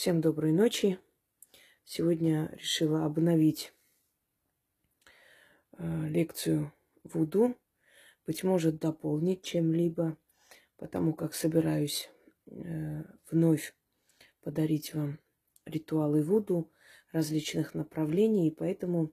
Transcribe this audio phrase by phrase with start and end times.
[0.00, 0.98] Всем доброй ночи.
[1.84, 3.74] Сегодня решила обновить
[5.76, 6.72] э, лекцию
[7.04, 7.54] Вуду.
[8.26, 10.16] Быть может, дополнить чем-либо,
[10.78, 12.08] потому как собираюсь
[12.46, 13.74] э, вновь
[14.40, 15.18] подарить вам
[15.66, 16.72] ритуалы Вуду
[17.12, 19.12] различных направлений, и поэтому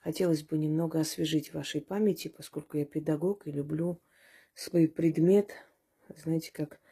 [0.00, 4.02] хотелось бы немного освежить вашей памяти, поскольку я педагог и люблю
[4.52, 5.52] свой предмет,
[6.22, 6.82] знаете, как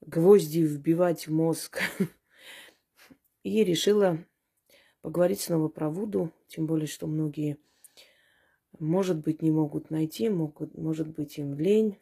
[0.00, 1.80] гвозди вбивать в мозг.
[3.42, 4.18] И решила
[5.02, 7.58] поговорить снова про Вуду, тем более, что многие,
[8.78, 11.98] может быть, не могут найти, могут, может быть, им лень.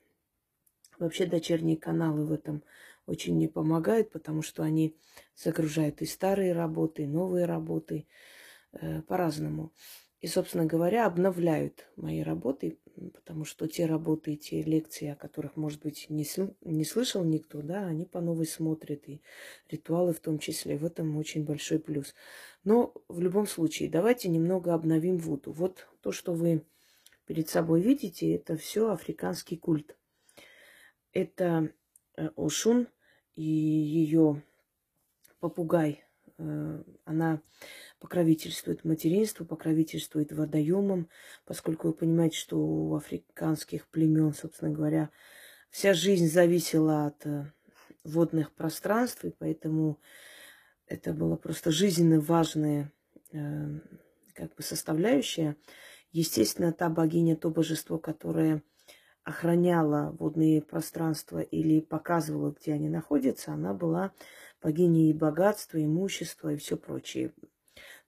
[0.99, 2.63] Вообще дочерние каналы в этом
[3.07, 4.97] очень не помогают, потому что они
[5.37, 8.07] загружают и старые работы, и новые работы
[8.73, 9.73] э, по-разному.
[10.25, 12.79] И, собственно говоря, обновляют мои работы,
[13.13, 16.27] потому что те работы, те лекции, о которых, может быть, не,
[16.63, 19.21] не слышал никто, да, они по новой смотрят, и
[19.69, 20.79] ритуалы в том числе.
[20.79, 22.15] В этом очень большой плюс.
[22.65, 25.53] Но в любом случае, давайте немного обновим Вуду.
[25.53, 26.63] Вот то, что вы
[27.27, 29.95] перед собой видите, это все африканский культ.
[31.13, 31.71] Это
[32.17, 32.89] э, Ошун
[33.35, 34.43] и ее
[35.39, 36.04] попугай.
[36.39, 37.41] Э, она
[38.01, 41.09] покровительствует материнству, покровительствует водоемам,
[41.45, 45.11] поскольку вы понимаете, что у африканских племен, собственно говоря,
[45.71, 47.53] вся жизнь зависела от э,
[48.03, 50.01] водных пространств, и поэтому
[50.87, 52.93] это было просто жизненно важная
[53.33, 53.81] э,
[54.35, 55.57] как бы составляющая.
[56.11, 58.63] Естественно, та богиня, то божество, которое
[59.25, 64.13] охраняла водные пространства или показывала, где они находятся, она была
[64.65, 67.35] богиней богатства, имущества и все прочее.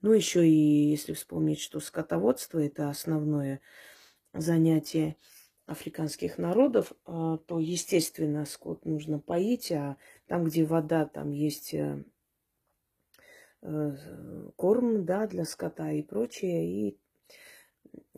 [0.00, 3.60] Ну, еще и если вспомнить, что скотоводство– это основное
[4.32, 5.16] занятие
[5.66, 12.02] африканских народов, а, то, естественно, скот нужно поить, а там, где вода, там есть э,
[13.60, 13.96] э,
[14.56, 16.96] корм да, для скота и прочее,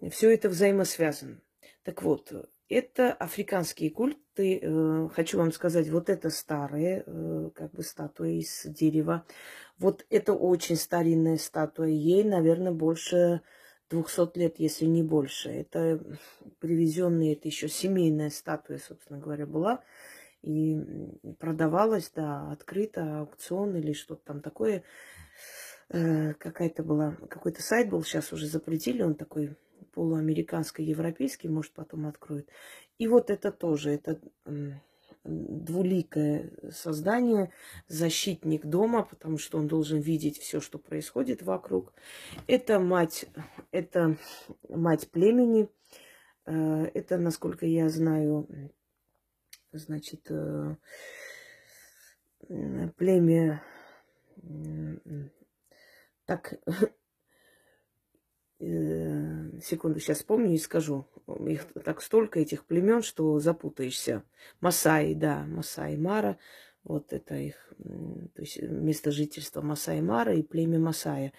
[0.00, 1.40] и все это взаимосвязано.
[1.82, 2.32] Так вот,
[2.68, 4.60] это африканские культы.
[4.62, 7.04] Э, хочу вам сказать, вот это старые,
[7.54, 9.24] как бы статуи из дерева.
[9.78, 11.88] Вот это очень старинная статуя.
[11.88, 13.42] Ей, наверное, больше
[13.90, 15.50] 200 лет, если не больше.
[15.50, 16.00] Это
[16.60, 19.82] привезенная, это еще семейная статуя, собственно говоря, была.
[20.42, 20.78] И
[21.38, 24.84] продавалась, да, открыто, аукцион или что-то там такое.
[25.90, 29.56] Э, какая-то была, какой-то сайт был, сейчас уже запретили, он такой
[29.94, 32.48] полуамериканско-европейский, может, потом откроют.
[32.98, 34.20] И вот это тоже, это
[35.24, 37.52] двуликое создание,
[37.86, 41.94] защитник дома, потому что он должен видеть все, что происходит вокруг.
[42.46, 43.26] Это мать,
[43.70, 44.18] это
[44.68, 45.70] мать племени.
[46.44, 48.46] Э, это, насколько я знаю,
[49.72, 50.76] значит, э,
[52.96, 53.62] племя
[56.28, 56.60] так
[58.60, 61.06] Э, секунду, сейчас вспомню и скажу.
[61.46, 64.24] Их так столько, этих племен, что запутаешься.
[64.60, 66.38] Масаи, да, Масаи Мара.
[66.82, 67.68] Вот это их
[68.34, 71.32] то есть место жительства Масаи Мара и племя Масая.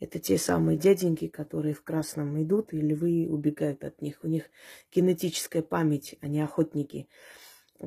[0.00, 4.18] Это те самые дяденьки, которые в красном идут, и львы убегают от них.
[4.22, 4.50] У них
[4.92, 7.08] генетическая память, они охотники.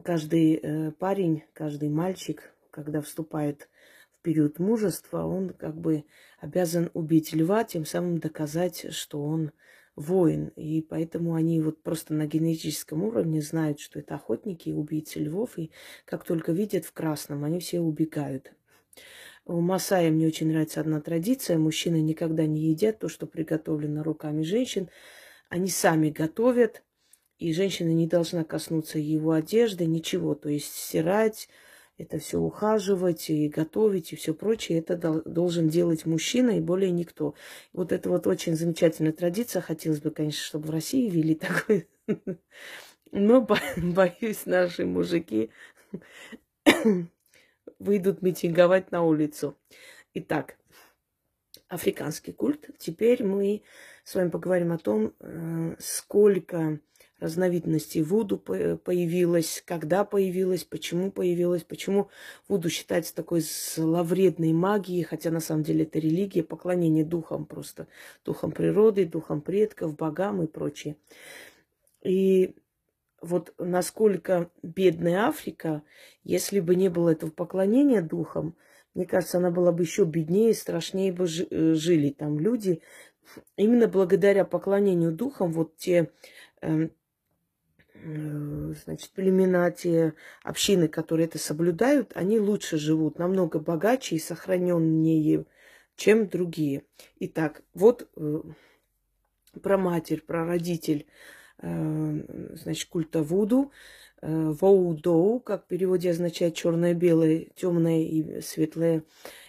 [0.03, 3.69] Каждый э, парень, каждый мальчик, когда вступает
[4.21, 6.05] период мужества он как бы
[6.39, 9.51] обязан убить льва, тем самым доказать, что он
[9.95, 10.47] воин.
[10.55, 15.57] И поэтому они вот просто на генетическом уровне знают, что это охотники, убийцы львов.
[15.57, 15.71] И
[16.05, 18.53] как только видят в красном, они все убегают.
[19.45, 21.57] У Масая мне очень нравится одна традиция.
[21.57, 24.89] Мужчины никогда не едят то, что приготовлено руками женщин.
[25.49, 26.83] Они сами готовят,
[27.39, 30.35] и женщина не должна коснуться его одежды, ничего.
[30.35, 31.49] То есть стирать,
[31.99, 34.95] это все ухаживать и готовить и все прочее, это
[35.25, 37.35] должен делать мужчина и более никто.
[37.73, 39.61] Вот это вот очень замечательная традиция.
[39.61, 41.87] Хотелось бы, конечно, чтобы в России вели такой.
[43.11, 43.45] Но
[43.77, 45.51] боюсь, наши мужики
[47.79, 49.57] выйдут митинговать на улицу.
[50.13, 50.55] Итак,
[51.67, 52.69] африканский культ.
[52.77, 53.61] Теперь мы
[54.05, 56.79] с вами поговорим о том, э, сколько
[57.19, 62.09] разновидностей Вуду появилось, когда появилось, почему появилось, почему
[62.47, 67.87] Вуду считается такой зловредной магией, хотя на самом деле это религия, поклонение духам просто,
[68.25, 70.95] духам природы, духам предков, богам и прочее.
[72.03, 72.55] И
[73.21, 75.83] вот насколько бедная Африка,
[76.23, 78.55] если бы не было этого поклонения духам,
[78.95, 82.81] мне кажется, она была бы еще беднее, страшнее бы э, жили там люди.
[83.55, 86.11] Именно благодаря поклонению духам вот те
[86.61, 86.89] эм, э,
[88.03, 90.13] значит, племена, те
[90.43, 95.45] общины, которые это соблюдают, они лучше живут, намного богаче и сохраненнее,
[95.95, 96.83] чем другие.
[97.19, 98.41] Итак, вот э,
[99.61, 101.07] про матерь, про родитель,
[101.61, 103.71] э, значит, культа Вуду.
[104.21, 109.03] Воудоу, как в переводе означает черное-белое, темная и светлая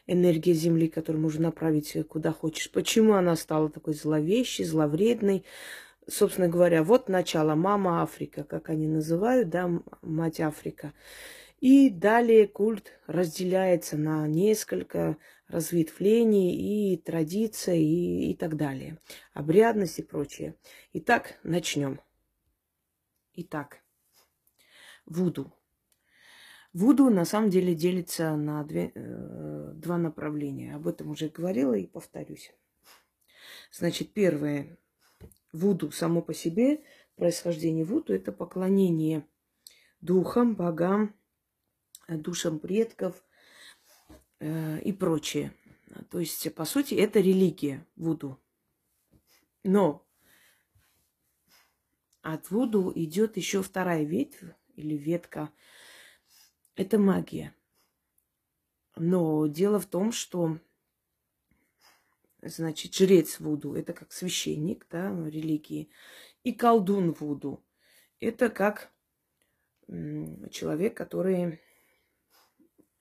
[0.07, 2.71] энергия Земли, которую можно направить куда хочешь.
[2.71, 5.45] Почему она стала такой зловещей, зловредной?
[6.09, 9.71] Собственно говоря, вот начало мама Африка, как они называют, да,
[10.03, 10.93] мать Африка.
[11.61, 18.99] И далее культ разделяется на несколько разветвлений и традиций и, и так далее.
[19.35, 20.55] Обрядность и прочее.
[20.95, 22.01] Итак, начнем.
[23.35, 23.81] Итак,
[25.05, 25.53] Вуду.
[26.73, 30.77] Вуду на самом деле делится на две, э, два направления.
[30.77, 32.53] Об этом уже говорила и повторюсь.
[33.73, 34.79] Значит, первое
[35.53, 36.83] Вуду само по себе,
[37.17, 39.27] происхождение Вуду– это поклонение
[40.01, 41.15] духам, богам,
[42.09, 43.25] душам предков
[44.39, 45.53] э, и прочее.
[46.11, 48.39] То есть, по сути, это религия Вуду.
[49.65, 50.07] Но
[52.23, 54.43] от Вуду идет еще вторая ветвь
[54.77, 55.51] или ветка.
[56.77, 57.55] Это магия.
[58.97, 60.59] Но дело в том, что
[62.43, 65.91] значит, жрец Вуду, это как священник, да, религии,
[66.43, 67.65] и колдун Вуду,
[68.19, 68.93] это как
[70.51, 71.61] человек, который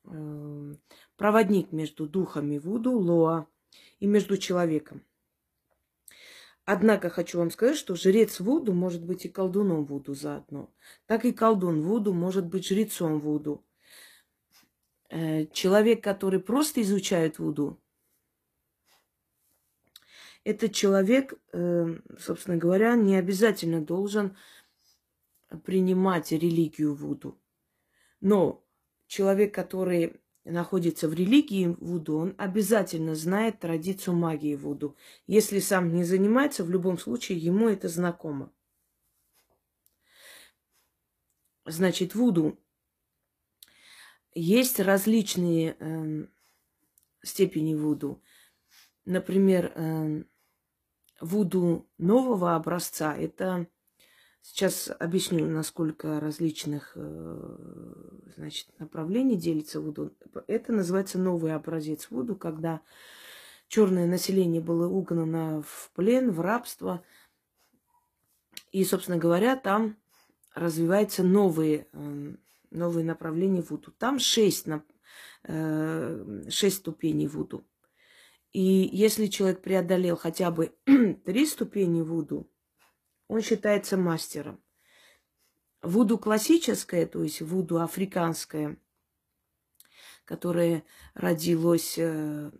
[0.06, 0.74] э,
[1.18, 3.48] проводник между духами Вуду, Лоа,
[4.00, 5.04] и между человеком.
[6.66, 10.72] Однако хочу вам сказать, что жрец Вуду может быть и колдуном Вуду заодно.
[11.08, 13.66] Так и колдун Вуду может быть жрецом Вуду.
[15.10, 17.82] Э, человек, который просто изучает Вуду,
[20.50, 24.36] этот человек, эм, собственно говоря, не обязательно должен
[25.64, 27.40] принимать религию Вуду.
[28.20, 28.66] Но
[29.06, 34.98] человек, который находится в религии Вуду, он обязательно знает традицию магии Вуду.
[35.28, 38.52] Если сам не занимается, в любом случае ему это знакомо.
[41.66, 42.58] Значит, Вуду
[44.34, 46.26] есть различные э,
[47.22, 48.24] степени Вуду.
[49.06, 50.24] Например, э,
[51.22, 53.68] Вуду нового образца– это
[54.42, 57.58] Сейчас объясню, насколько различных э,
[58.36, 60.14] значит, направлений делится Вуду.
[60.48, 62.82] Это называется новый образец Вуду, когда
[63.68, 67.04] черное население было угнано в плен, в рабство.
[68.72, 69.98] И, собственно говоря, там
[70.56, 72.36] развиваются новые, э,
[72.72, 73.92] новые направления Вуду.
[73.92, 74.68] Там шесть,
[75.44, 77.66] э, шесть ступеней Вуду.
[78.52, 80.76] И если человек преодолел хотя бы
[81.26, 82.50] три ступени Вуду,
[83.28, 84.62] он считается мастером.
[85.82, 88.78] Вуду классическое, то есть вуду африканское,
[90.26, 92.52] которое родилось э,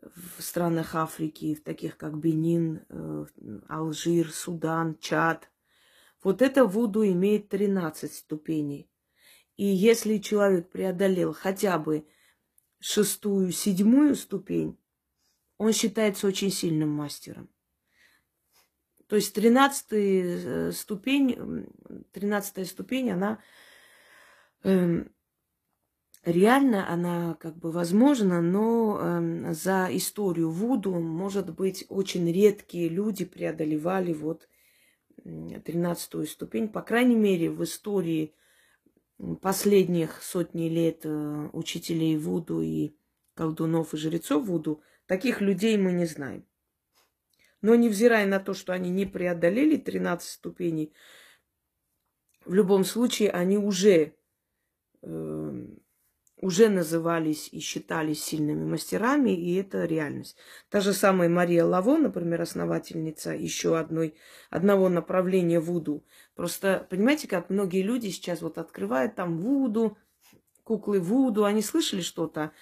[0.00, 3.26] в странах Африки, в таких как Бенин, э,
[3.68, 5.48] Алжир, Судан, Чад.
[6.24, 8.90] Вот это вуду имеет 13 ступеней.
[9.56, 12.06] И если человек преодолел хотя бы
[12.80, 14.79] шестую, седьмую ступень,
[15.60, 17.50] он считается очень сильным мастером.
[19.08, 21.68] То есть тринадцатая э, ступень,
[22.12, 23.42] тринадцатая ступень, она
[24.62, 25.04] э,
[26.24, 33.26] реально, она как бы возможна, но э, за историю Вуду, может быть, очень редкие люди
[33.26, 34.48] преодолевали вот
[35.22, 36.68] тринадцатую ступень.
[36.68, 38.32] По крайней мере, в истории
[39.42, 42.94] последних сотни лет э, учителей Вуду и
[43.34, 44.80] колдунов и жрецов Вуду
[45.10, 46.46] Таких людей мы не знаем.
[47.62, 50.92] Но невзирая на то, что они не преодолели 13 ступеней,
[52.44, 54.14] в любом случае они уже,
[55.02, 55.66] э,
[56.36, 60.36] уже назывались и считались сильными мастерами, и это реальность.
[60.68, 64.14] Та же самая Мария Лаво, например, основательница еще одной,
[64.48, 66.06] одного направления Вуду.
[66.36, 69.98] Просто, понимаете, как многие люди сейчас вот открывают там Вуду,
[70.62, 72.52] куклы Вуду, они слышали что-то,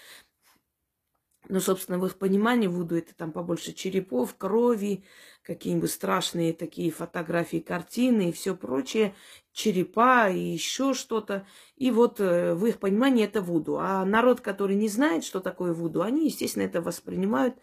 [1.49, 5.05] но, собственно, в их понимании Вуду это там побольше черепов, крови,
[5.43, 9.15] какие-нибудь страшные такие фотографии, картины и все прочее,
[9.53, 11.47] черепа и еще что-то.
[11.77, 13.79] И вот э, в их понимании это Вуду.
[13.79, 17.57] А народ, который не знает, что такое Вуду, они, естественно, это воспринимают.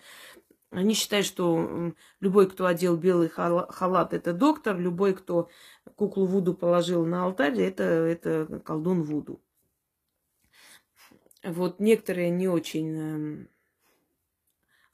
[0.71, 5.47] Они считают, что любой, кто одел белый халат, это доктор, любой, кто
[5.95, 9.41] куклу Вуду положил на алтарь, это, это колдун Вуду.
[11.43, 13.49] Вот некоторые не очень эм,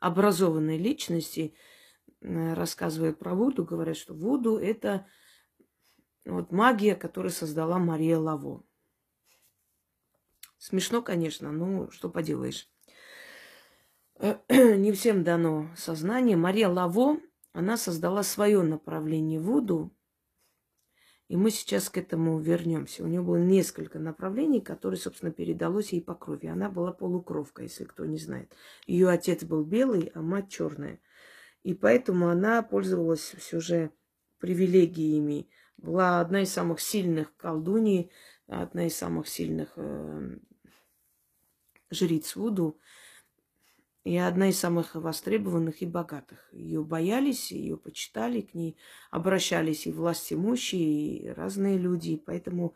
[0.02, 1.56] образованные личности,
[2.20, 5.06] э, рассказывая про Вуду, говорят, что Вуду– это
[6.26, 8.64] вот магия, которую создала Мария Лаво.
[10.58, 12.68] Смешно, конечно, ну что поделаешь.
[14.50, 16.36] Не всем дано сознание.
[16.36, 17.20] Мария Лаво,
[17.54, 19.96] она создала свое направление Вуду,
[21.32, 23.06] и мы сейчас к этому вернемся.
[23.06, 26.48] У нее было несколько направлений, которые, собственно, передалось ей по крови.
[26.48, 28.54] Она была полукровка, если кто не знает.
[28.86, 31.00] Ее отец был белый, а мать черная.
[31.64, 33.92] И поэтому она пользовалась все же
[34.40, 35.48] привилегиями.
[35.78, 38.12] Была одна из самых сильных колдуней,
[38.48, 40.38] одна из самых сильных э,
[41.92, 42.78] жриц Вуду
[44.04, 46.50] и одна из самых востребованных и богатых.
[46.52, 48.78] Ее боялись, ее почитали, к ней
[49.12, 52.18] обращались и власть имущие, и разные люди.
[52.18, 52.74] Поэтому,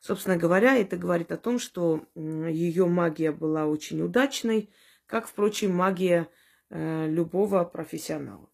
[0.00, 4.70] собственно говоря, это говорит о том, что ее магия была очень удачной,
[5.06, 6.28] как, впрочем, магия
[6.68, 8.50] э, любого профессионала.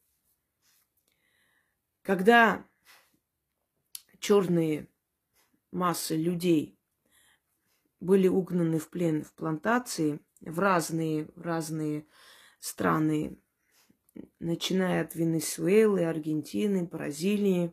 [2.02, 2.64] Когда
[4.20, 4.86] черные
[5.72, 6.78] массы людей
[7.98, 12.06] были угнаны в плен в плантации– в разные, в разные
[12.58, 13.38] страны,
[14.38, 17.72] начиная от Венесуэлы, Аргентины, Бразилии.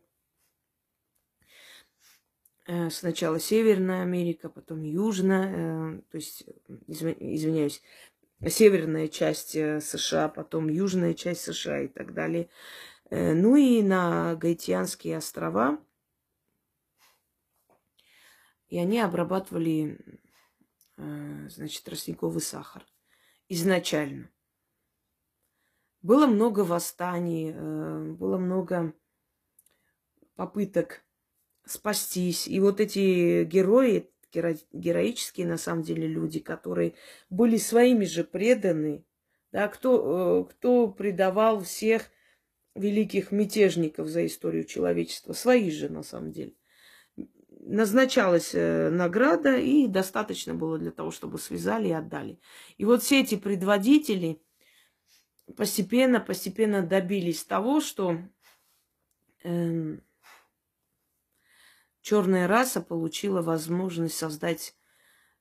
[2.67, 6.45] Э, сначала Северная Америка, потом Южная, э, то есть,
[6.87, 7.81] извиняюсь,
[8.47, 12.49] северная часть э, США, потом южная часть США и так далее.
[13.11, 15.79] Ну и на Гаитянские острова.
[18.67, 20.18] И они обрабатывали
[21.49, 22.85] значит, тростниковый сахар
[23.47, 24.29] изначально.
[26.01, 28.93] Было много восстаний, э, было много
[30.35, 31.03] попыток
[31.65, 32.47] спастись.
[32.47, 36.95] И вот эти герои, геро- героические на самом деле люди, которые
[37.29, 39.05] были своими же преданы,
[39.51, 42.09] да, кто, э, кто предавал всех
[42.75, 46.53] великих мятежников за историю человечества, свои же на самом деле
[47.69, 52.39] назначалась э, награда, и достаточно было для того, чтобы связали и отдали.
[52.77, 54.41] И вот все эти предводители
[55.55, 58.17] постепенно, постепенно добились того, что
[59.43, 59.97] э,
[62.01, 64.75] черная раса получила возможность создать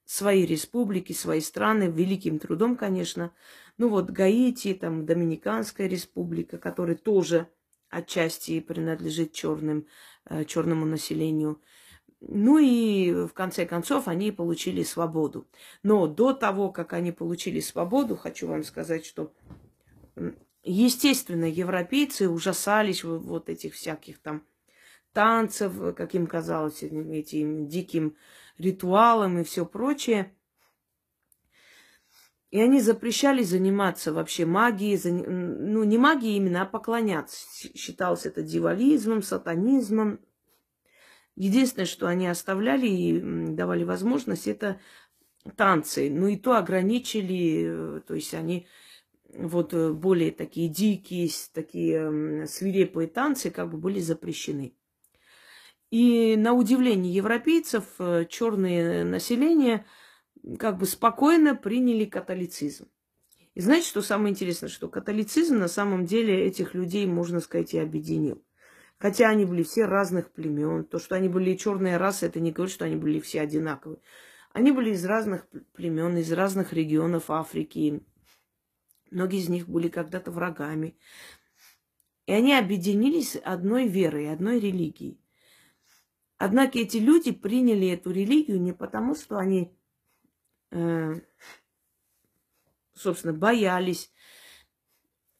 [0.04, 3.32] свои республики, свои страны, великим трудом, конечно.
[3.78, 7.48] Ну вот Гаити, там Доминиканская республика, которая тоже
[7.88, 9.86] отчасти принадлежит черным,
[10.26, 11.62] э, черному населению.
[12.20, 15.46] Ну и в конце концов они получили свободу.
[15.82, 19.32] Но до того, как они получили свободу, хочу вам сказать, что
[20.64, 24.44] естественно европейцы ужасались вот этих всяких там
[25.12, 28.16] танцев, как им казалось, этим диким
[28.58, 30.34] ритуалам и все прочее.
[32.50, 37.46] И они запрещали заниматься вообще магией, ну не магией именно, а поклоняться.
[37.76, 40.20] Считалось это дивализмом, сатанизмом,
[41.38, 43.20] Единственное, что они оставляли и
[43.52, 44.80] давали возможность, это
[45.54, 46.10] танцы.
[46.10, 48.66] Ну и то ограничили, э, то есть они
[49.32, 54.74] вот э, более такие дикие, такие свирепые танцы как бы были запрещены.
[55.92, 59.86] И на удивление европейцев э, черное население
[60.58, 62.88] как бы спокойно приняли католицизм.
[63.54, 67.78] И знаете, что самое интересное, что католицизм на самом деле этих людей, можно сказать, и
[67.78, 68.42] объединил.
[68.98, 70.84] Хотя они были все разных племен.
[70.84, 74.00] То, что они были черные расы, это не говорит, что они были все одинаковые.
[74.52, 78.02] Они были из разных племен, из разных регионов Африки.
[79.10, 80.98] Многие из них были когда-то врагами.
[82.26, 85.20] И они объединились одной верой, одной религией.
[86.36, 89.72] Однако эти люди приняли эту религию не потому, что они,
[90.70, 91.14] э,
[92.94, 94.12] собственно, боялись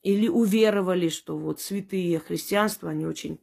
[0.02, 3.40] или уверовали, что вот святые христианства, они очень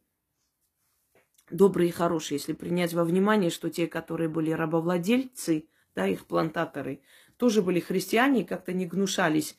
[1.50, 7.00] добрые и хорошие, если принять во внимание, что те, которые были рабовладельцы, да, их плантаторы,
[7.36, 9.56] тоже были христиане и как-то не гнушались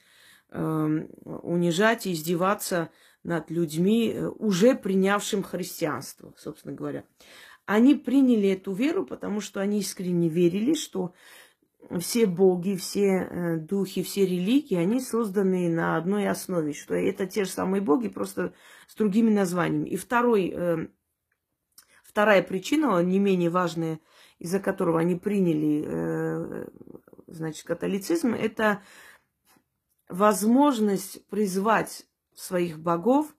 [0.49, 2.89] э, унижать и издеваться
[3.23, 7.03] над людьми, э, уже принявшим христианство, собственно говоря.
[7.65, 11.13] Они приняли эту веру, потому что они искренне верили, что
[11.99, 17.45] все боги, все э, духи, все религии, они созданы на одной основе, что это те
[17.45, 18.53] же самые боги, просто
[18.87, 19.89] с другими названиями.
[19.89, 20.87] И второй э,
[22.17, 23.99] Вторая причина, не менее важная,
[24.39, 26.67] из-за которого они приняли, э,
[27.27, 28.81] значит, католицизм, это
[30.09, 33.35] возможность призвать своих богов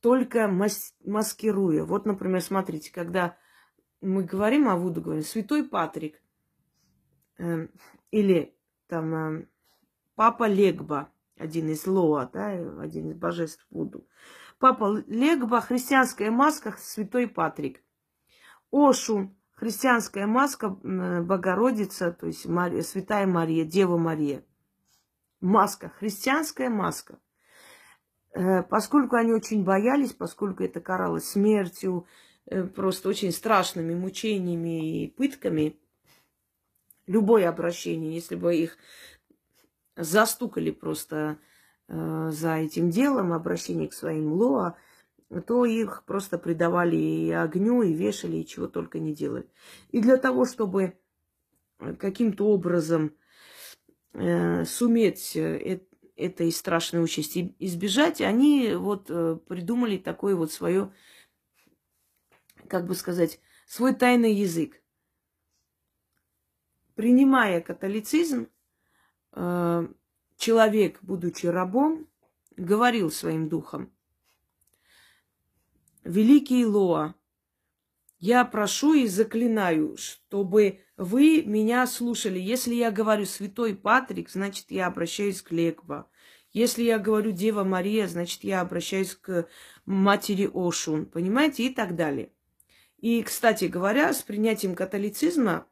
[0.00, 1.84] только мас- маскируя.
[1.84, 3.36] Вот, например, смотрите, когда
[4.00, 6.18] мы говорим о Вуду, говорим Святой Патрик
[7.36, 7.68] э,
[8.10, 8.56] или
[8.86, 9.46] там э,
[10.14, 14.06] Папа Легба, один из Лоа, да, один из божеств Вуду.
[14.62, 17.81] Папа Легба, христианская маска, святой Патрик.
[18.72, 24.44] Ошун, христианская маска Богородица, то есть Мария, Святая Мария, Дева Мария.
[25.40, 27.18] Маска, христианская маска.
[28.32, 32.06] Э, поскольку они очень боялись, поскольку это каралось смертью,
[32.46, 35.78] э, просто очень страшными мучениями и пытками,
[37.06, 38.78] любое обращение, если бы их
[39.96, 41.38] застукали просто
[41.88, 44.76] э, за этим делом, обращение к своим лоа,
[45.40, 49.48] то их просто предавали и огню, и вешали, и чего только не делали.
[49.90, 50.98] И для того, чтобы
[51.98, 53.16] каким-то образом
[54.12, 55.80] э, суметь э,
[56.16, 60.92] этой страшной участи избежать, они вот э, придумали такое вот свое,
[62.68, 64.82] как бы сказать, свой тайный язык.
[66.94, 68.48] Принимая католицизм,
[69.32, 69.88] э,
[70.36, 72.06] человек, будучи рабом,
[72.56, 73.90] говорил своим духом,
[76.04, 77.14] «Великий Лоа,
[78.18, 82.38] я прошу и заклинаю, чтобы вы меня слушали.
[82.38, 86.08] Если я говорю Святой Патрик, значит, я обращаюсь к Легба.
[86.52, 89.48] Если я говорю Дева Мария, значит, я обращаюсь к
[89.86, 91.06] матери Ошун.
[91.06, 91.66] Понимаете?
[91.66, 92.30] И так далее.
[92.98, 95.66] И, кстати говоря, с принятием католицизма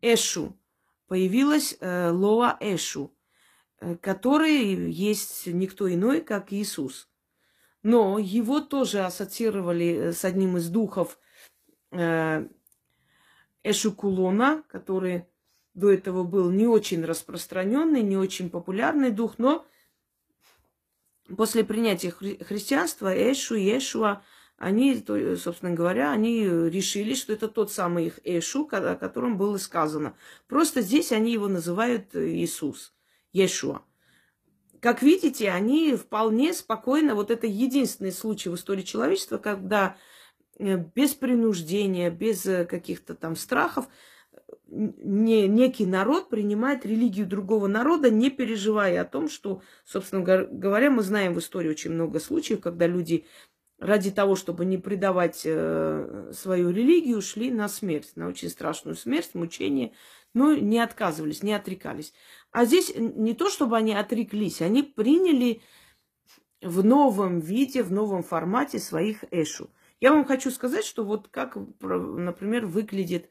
[0.00, 0.56] Эшу
[1.08, 3.12] появилась э, Лоа Эшу,
[3.80, 7.08] э, который есть никто иной, как Иисус.
[7.86, 11.20] Но его тоже ассоциировали с одним из духов
[11.92, 12.48] э,
[13.62, 15.26] Эшукулона, который
[15.72, 19.64] до этого был не очень распространенный, не очень популярный дух, но
[21.36, 24.24] после принятия хри- христианства Эшу и Эшуа,
[24.56, 25.04] они,
[25.36, 30.16] собственно говоря, они решили, что это тот самый их Эшу, о котором было сказано.
[30.48, 32.92] Просто здесь они его называют Иисус,
[33.30, 33.82] Ешуа.
[34.86, 39.96] Как видите, они вполне спокойно, вот это единственный случай в истории человечества, когда
[40.58, 43.88] Э, без принуждения, без э, каких-то там страхов,
[44.68, 51.02] не, некий народ принимает религию другого народа, не переживая о том, что, собственно говоря, мы
[51.02, 53.26] знаем в истории очень много случаев, когда люди
[53.78, 59.30] ради того, чтобы не предавать э, свою религию, шли на смерть, на очень страшную смерть,
[59.34, 59.92] мучение,
[60.32, 62.12] но не отказывались, не отрекались.
[62.56, 65.60] А здесь не то, чтобы они отреклись, они приняли
[66.62, 69.68] в новом виде, в новом формате своих эшу.
[70.00, 73.28] Я вам хочу сказать, что вот как, например, выглядит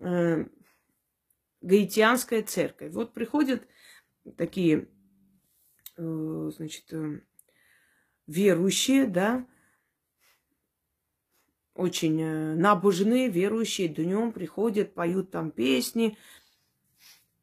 [0.00, 0.44] э,
[1.62, 2.92] гаитянская церковь.
[2.92, 3.66] Вот приходят
[4.36, 4.90] такие,
[5.96, 7.22] э, значит, э,
[8.26, 9.46] верующие, да,
[11.74, 16.18] очень э, набожные, верующие, днем приходят, поют там песни,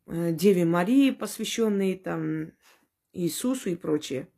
[0.08, 2.54] Деве Марии, посвященные там
[3.12, 4.32] Иисусу и прочее.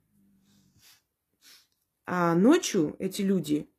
[2.07, 3.71] А ночью эти люди,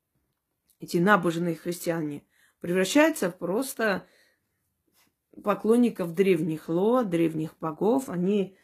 [0.78, 2.24] эти набожные христиане,
[2.60, 4.06] превращаются в просто
[5.42, 8.08] поклонников древних ло, древних богов.
[8.08, 8.56] Они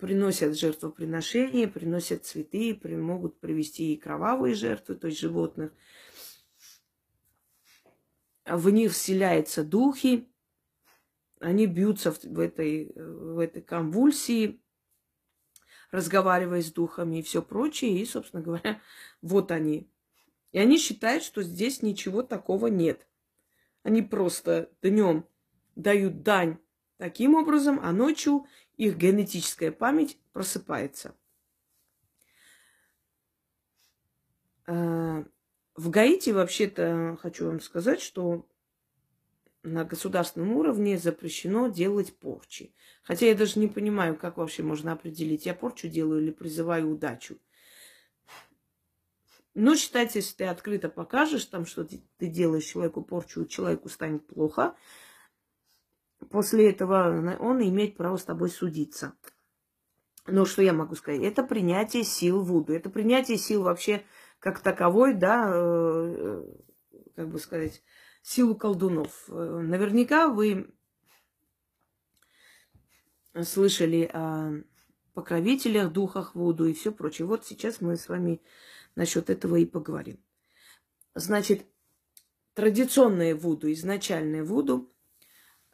[0.00, 5.72] приносят жертвоприношения, приносят цветы, могут привести и кровавые жертвы, то есть животных.
[8.44, 10.28] В них вселяются духи,
[11.42, 14.62] они бьются в этой, в этой конвульсии,
[15.90, 18.00] разговаривая с духами и все прочее.
[18.00, 18.80] И, собственно говоря,
[19.22, 19.90] вот они.
[20.52, 23.06] И они считают, что здесь ничего такого нет.
[23.82, 25.26] Они просто днем
[25.74, 26.58] дают дань
[26.98, 31.16] таким образом, а ночью их генетическая память просыпается.
[34.66, 35.24] А,
[35.74, 38.46] в Гаити вообще-то хочу вам сказать, что
[39.62, 42.74] на государственном уровне запрещено делать порчи.
[43.02, 47.38] Хотя я даже не понимаю, как вообще можно определить, я порчу делаю или призываю удачу.
[49.54, 54.74] Но считайте, если ты открыто покажешь там, что ты, делаешь человеку порчу, человеку станет плохо,
[56.30, 59.14] после этого он имеет право с тобой судиться.
[60.26, 61.22] Но что я могу сказать?
[61.22, 62.72] Это принятие сил Вуду.
[62.72, 64.04] Это принятие сил вообще
[64.38, 66.44] как таковой, да, э, э,
[67.16, 67.82] как бы сказать,
[68.22, 69.24] силу колдунов.
[69.28, 70.72] Э, наверняка вы
[73.42, 74.62] слышали о
[75.14, 77.26] покровителях, духах Вуду и все прочее.
[77.26, 78.40] Вот сейчас мы с вами
[78.94, 80.18] насчет этого и поговорим.
[81.14, 81.66] Значит,
[82.54, 84.90] традиционное Вуду, изначальное Вуду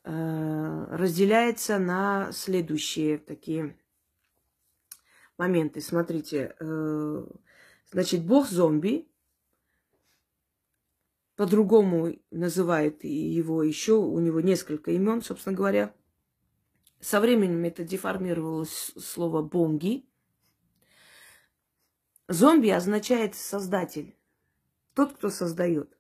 [0.05, 3.77] э, разделяется на следующие такие
[5.37, 5.81] моменты.
[5.81, 7.27] Смотрите, э,
[7.91, 9.09] значит, бог зомби
[11.39, 15.95] по-другому называет его еще, у него несколько имен, собственно говоря.
[16.99, 20.05] Со временем это деформировалось слово бонги.
[22.27, 24.17] Зомби означает создатель,
[24.95, 25.97] тот, кто создает.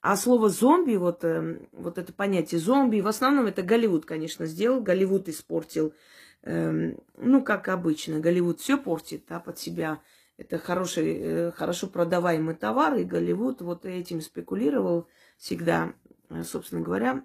[0.00, 4.80] А слово зомби, вот, э, вот это понятие зомби, в основном это Голливуд, конечно, сделал.
[4.80, 5.94] Голливуд испортил,
[6.42, 10.02] э, ну, как обычно, Голливуд все портит да, под себя.
[10.36, 15.94] Это хороший, э, хорошо продаваемый товар, и Голливуд вот этим спекулировал всегда,
[16.28, 17.24] э, собственно говоря,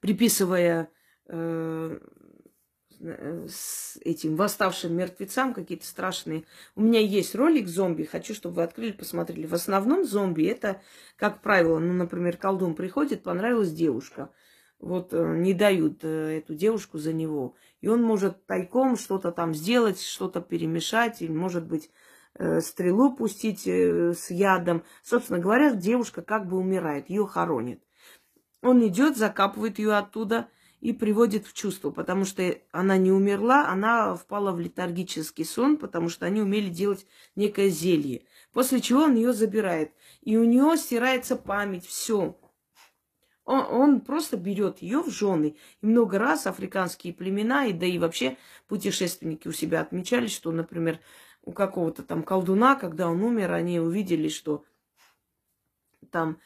[0.00, 0.90] приписывая
[1.26, 1.98] э,
[3.00, 6.44] Э, с этим восставшим мертвецам какие-то страшные.
[6.74, 9.46] У меня есть ролик зомби, хочу, чтобы вы открыли, посмотрели.
[9.46, 10.80] В основном зомби это,
[11.16, 14.30] как правило, ну, например, колдун приходит, понравилась девушка.
[14.78, 17.54] Вот э, не дают э, эту девушку за него.
[17.80, 21.90] И он может тайком что-то там сделать, что-то перемешать, или, может быть,
[22.60, 24.82] стрелу пустить с ядом.
[25.02, 27.82] Собственно говоря, девушка как бы умирает, ее хоронит.
[28.62, 30.48] Он идет, закапывает ее оттуда–
[30.80, 36.08] и приводит в чувство, потому что она не умерла, она впала в летаргический сон, потому
[36.08, 38.22] что они умели делать некое зелье.
[38.52, 39.92] После чего он ее забирает.
[40.22, 42.38] И у нее стирается память, все.
[43.46, 45.56] Он, он просто берет ее в жены.
[45.80, 50.98] И много раз африканские племена, и да и вообще путешественники у себя отмечали, что, например,
[51.42, 54.64] у какого-то там колдуна, когда он умер, они увидели, что
[56.10, 56.38] там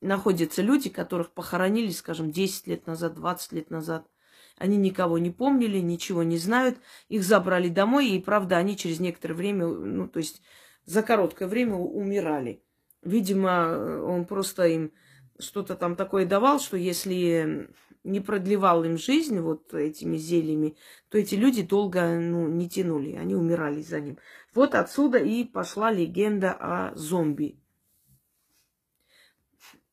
[0.00, 4.08] находятся люди, которых похоронили, скажем, 10 лет назад, 20 лет назад.
[4.56, 6.78] Они никого не помнили, ничего не знают.
[7.08, 10.40] Их забрали домой, и, правда, они через некоторое время, ну, то есть
[10.86, 12.62] за короткое время умирали.
[13.02, 14.92] Видимо, он просто им
[15.40, 17.70] что-то там такое давал, что если
[18.04, 20.76] не продлевал им жизнь вот этими зельями,
[21.08, 24.18] то эти люди долго ну, не тянули, они умирали за ним.
[24.54, 27.60] Вот отсюда и пошла легенда о зомби.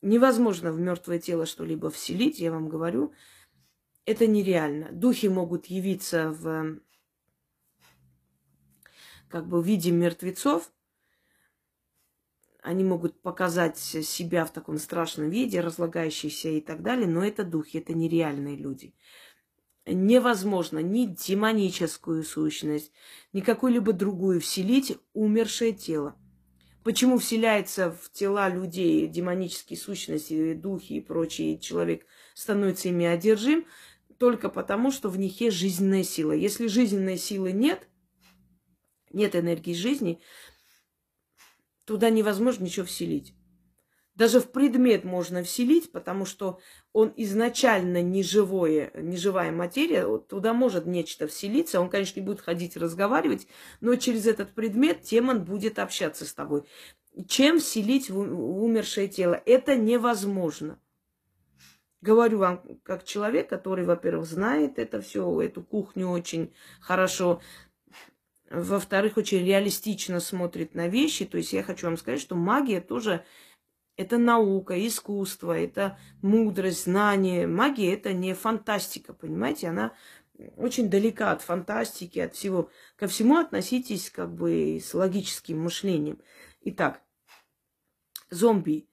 [0.01, 3.13] Невозможно в мертвое тело что-либо вселить, я вам говорю.
[4.05, 4.89] Это нереально.
[4.91, 6.79] Духи могут явиться в
[9.29, 10.71] как бы в виде мертвецов.
[12.67, 17.77] Они могут показать себя в таком страшном виде, разлагающиеся и так далее, но это духи,
[17.77, 18.93] это нереальные люди.
[19.85, 22.91] Невозможно ни демоническую сущность,
[23.31, 26.17] ни какую-либо другую вселить умершее тело.
[26.83, 33.65] Почему вселяется в тела людей демонические сущности, духи и прочие, и человек становится ими одержим?
[34.17, 36.33] Только потому, что в них есть жизненная сила.
[36.33, 37.87] Если жизненной силы нет,
[39.13, 40.19] нет энергии жизни,
[41.87, 43.33] туда невозможно ничего вселить.
[44.13, 46.59] Даже в предмет можно вселить, потому что
[46.91, 51.79] он изначально неживое, неживая материя, туда может нечто вселиться.
[51.79, 53.47] Он, конечно, не будет ходить разговаривать,
[53.79, 56.63] но через этот предмет демон будет общаться с тобой.
[57.27, 59.41] Чем вселить в умершее тело?
[59.45, 60.79] Это невозможно.
[62.01, 67.41] Говорю вам, как человек, который, во-первых, знает это все, эту кухню очень хорошо,
[68.49, 71.25] во-вторых, очень реалистично смотрит на вещи.
[71.25, 73.25] То есть я хочу вам сказать, что магия тоже
[73.97, 77.47] это наука, искусство, это мудрость, знание.
[77.47, 79.67] Магия это не фантастика, понимаете?
[79.67, 79.93] Она
[80.55, 82.69] очень далека от фантастики, от всего.
[82.95, 86.21] Ко всему относитесь как бы с логическим мышлением.
[86.61, 87.01] Итак,
[88.29, 88.87] зомби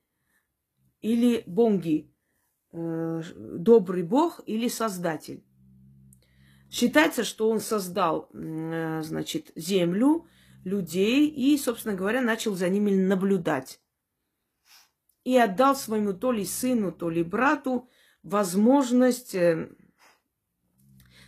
[1.01, 2.11] или бонги,
[2.73, 5.45] э, добрый бог или создатель.
[6.71, 10.27] Считается, что он создал, э, значит, землю,
[10.65, 13.81] людей и, собственно говоря, начал за ними наблюдать
[15.25, 17.89] и отдал своему то ли сыну, то ли брату
[18.23, 19.71] возможность э,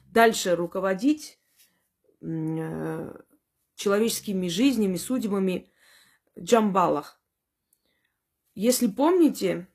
[0.06, 1.38] дальше руководить
[2.20, 3.20] э,
[3.74, 5.70] человеческими жизнями, судьбами
[6.38, 7.20] Джамбалах.
[8.54, 9.68] Если помните,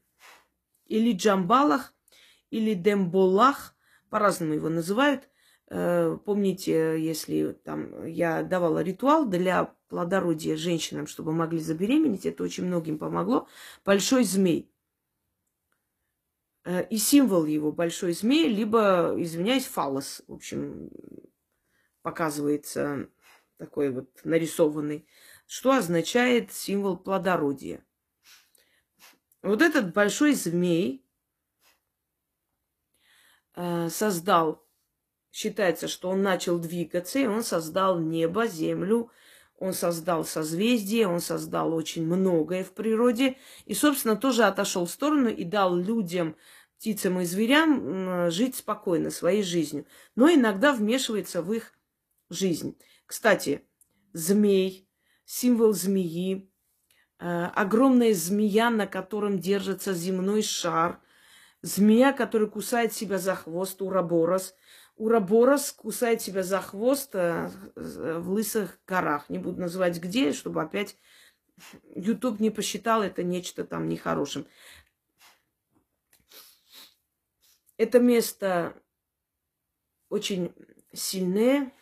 [0.85, 1.93] или Джамбалах,
[2.51, 3.75] или Демболах,
[4.09, 5.29] по-разному его называют.
[5.73, 12.25] Э, помните, если там я давала ритуал для плодородия женщинам, чтобы могли забеременеть.
[12.25, 13.47] Это очень многим помогло.
[13.85, 14.69] Большой змей.
[16.65, 20.21] Э, и символ его большой змей, либо, извиняюсь, фалос.
[20.27, 20.89] В общем,
[22.01, 23.09] показывается
[23.55, 25.07] такой вот нарисованный.
[25.45, 27.85] Что означает символ плодородия?
[29.41, 31.05] Вот этот большой змей
[33.55, 34.67] э, создал,
[35.31, 39.09] считается, что он начал двигаться, и он создал небо, землю,
[39.57, 43.37] он создал созвездие, он создал очень многое в природе.
[43.65, 46.35] И, собственно, тоже отошел в сторону и дал людям,
[46.77, 49.85] птицам и зверям жить спокойно своей жизнью.
[50.15, 51.73] Но иногда вмешивается в их
[52.31, 52.75] жизнь.
[53.05, 53.61] Кстати,
[54.13, 54.89] змей,
[55.25, 56.49] символ змеи,
[57.19, 60.99] э, огромная змея, на котором держится земной шар,
[61.61, 64.55] змея, которая кусает себя за хвост, ураборос–
[65.01, 69.31] Ураборос кусает себя за хвост э, в лысых горах.
[69.31, 70.95] Не буду называть где, чтобы опять
[71.95, 74.45] YouTube не посчитал это нечто там нехорошим.
[77.77, 78.79] Это место
[80.09, 80.53] очень
[80.93, 81.73] сильное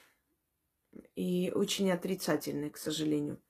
[1.18, 3.44] и очень отрицательное, к сожалению.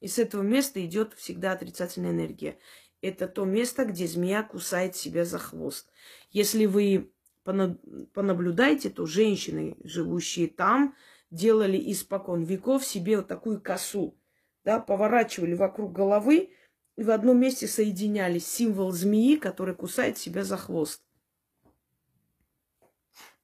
[0.00, 2.58] И с этого места идет всегда отрицательная энергия.
[3.00, 5.90] Это то место, где змея кусает себя за хвост.
[6.28, 10.94] Если вы понаблюдаете, то женщины, живущие там,
[11.30, 14.16] делали испокон веков себе вот такую косу,
[14.64, 16.50] да, поворачивали вокруг головы
[16.96, 21.02] и в одном месте соединялись символ змеи, который кусает себя за хвост.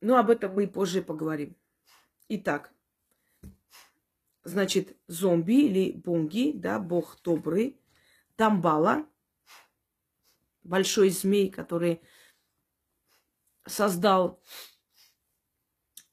[0.01, 1.57] Но об этом мы позже поговорим.
[2.29, 2.73] Итак,
[4.45, 7.81] значит, зомби или бонги, да, бог добрый,
[8.37, 9.07] Дамбала,
[10.63, 12.03] большой змей, который
[13.67, 14.41] создал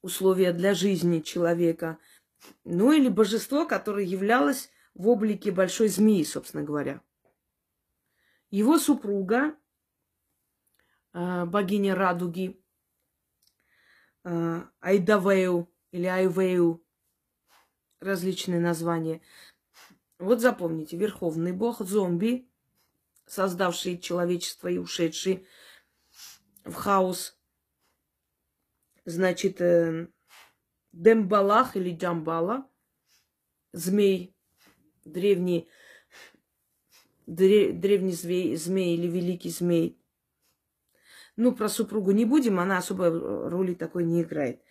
[0.02, 1.98] условия для жизни человека,
[2.63, 7.02] ну или божество, которое являлось в облике большой змеи, собственно говоря.
[8.52, 9.56] Его супруга,
[11.13, 12.62] э, богиня радуги,
[14.26, 16.86] э, Айдавею или Айвею,
[18.00, 19.22] различные названия.
[20.20, 22.50] Вот запомните, верховный бог зомби,
[23.26, 25.48] создавший человечество и ушедший
[26.66, 27.38] в хаос
[29.06, 30.08] значит, э,
[30.92, 32.68] Дембалах или Джамбала,
[33.72, 34.36] змей,
[35.06, 35.68] древний,
[37.26, 40.00] дре, древний змей, змей или великий змей.
[41.36, 43.10] Ну, про супругу не будем, она особой
[43.50, 44.62] роли такой не играет.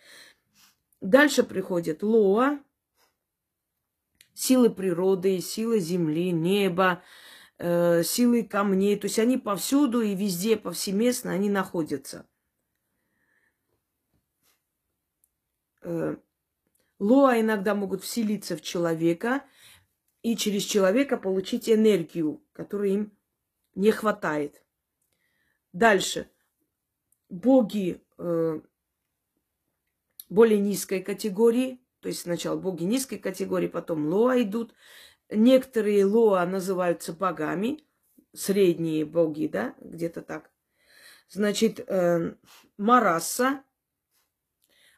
[1.01, 2.59] Дальше приходит Лоа,
[4.33, 7.03] силы природы, силы земли, неба,
[7.57, 8.97] э, силы камней.
[8.97, 12.25] То есть они повсюду и везде, повсеместно они находятся.
[15.83, 16.15] Э,
[16.99, 19.43] лоа иногда могут вселиться в человека
[20.21, 23.17] и через человека получить энергию, которой им
[23.75, 24.63] не хватает.
[25.73, 26.29] Дальше.
[27.29, 28.61] Боги э,
[30.29, 34.73] более низкой категории, то есть сначала боги низкой категории, потом лоа идут.
[35.29, 37.83] Некоторые лоа называются богами,
[38.33, 40.51] средние боги, да, где-то так.
[41.27, 42.35] Значит, э,
[42.77, 43.63] Мараса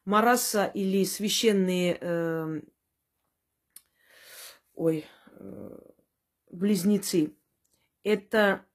[0.06, 2.62] Мараса или священные, э,
[4.76, 5.80] ой, э,
[6.52, 7.36] близнецы,
[8.04, 8.66] это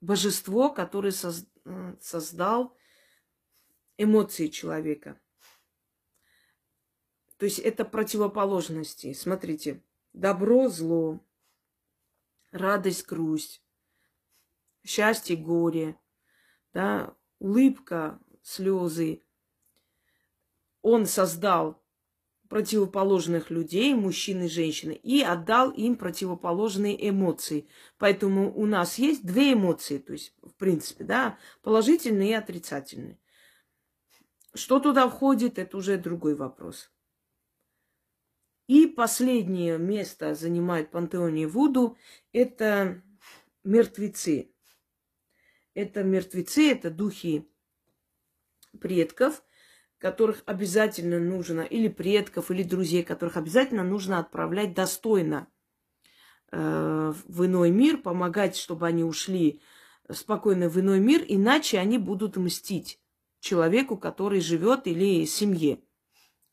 [0.00, 2.76] божество, которое соз, э, создал
[3.98, 5.20] эмоции человека.
[7.36, 9.12] То есть это противоположности.
[9.12, 11.20] Смотрите, добро, зло,
[12.52, 13.62] радость, грусть,
[14.84, 15.98] счастье, горе,
[16.72, 19.22] да, улыбка, слезы,
[20.82, 21.80] он создал
[22.48, 27.68] противоположных людей, мужчин и женщин, и отдал им противоположные эмоции.
[27.96, 33.20] Поэтому у нас есть две эмоции, то есть, в принципе, да, положительные и отрицательные.
[34.52, 36.90] Что туда входит, это уже другой вопрос.
[38.66, 41.96] И последнее место занимает пантеоне Вуду–
[42.32, 43.00] это
[43.62, 44.52] мертвецы.
[45.74, 47.48] Это мертвецы, это духи
[48.80, 49.44] предков–
[50.00, 55.46] которых обязательно нужно, или предков, или друзей, которых обязательно нужно отправлять достойно
[56.50, 59.60] э, в иной мир, помогать, чтобы они ушли
[60.10, 62.98] спокойно в иной мир, иначе они будут мстить
[63.40, 65.82] человеку, который живет, или семье.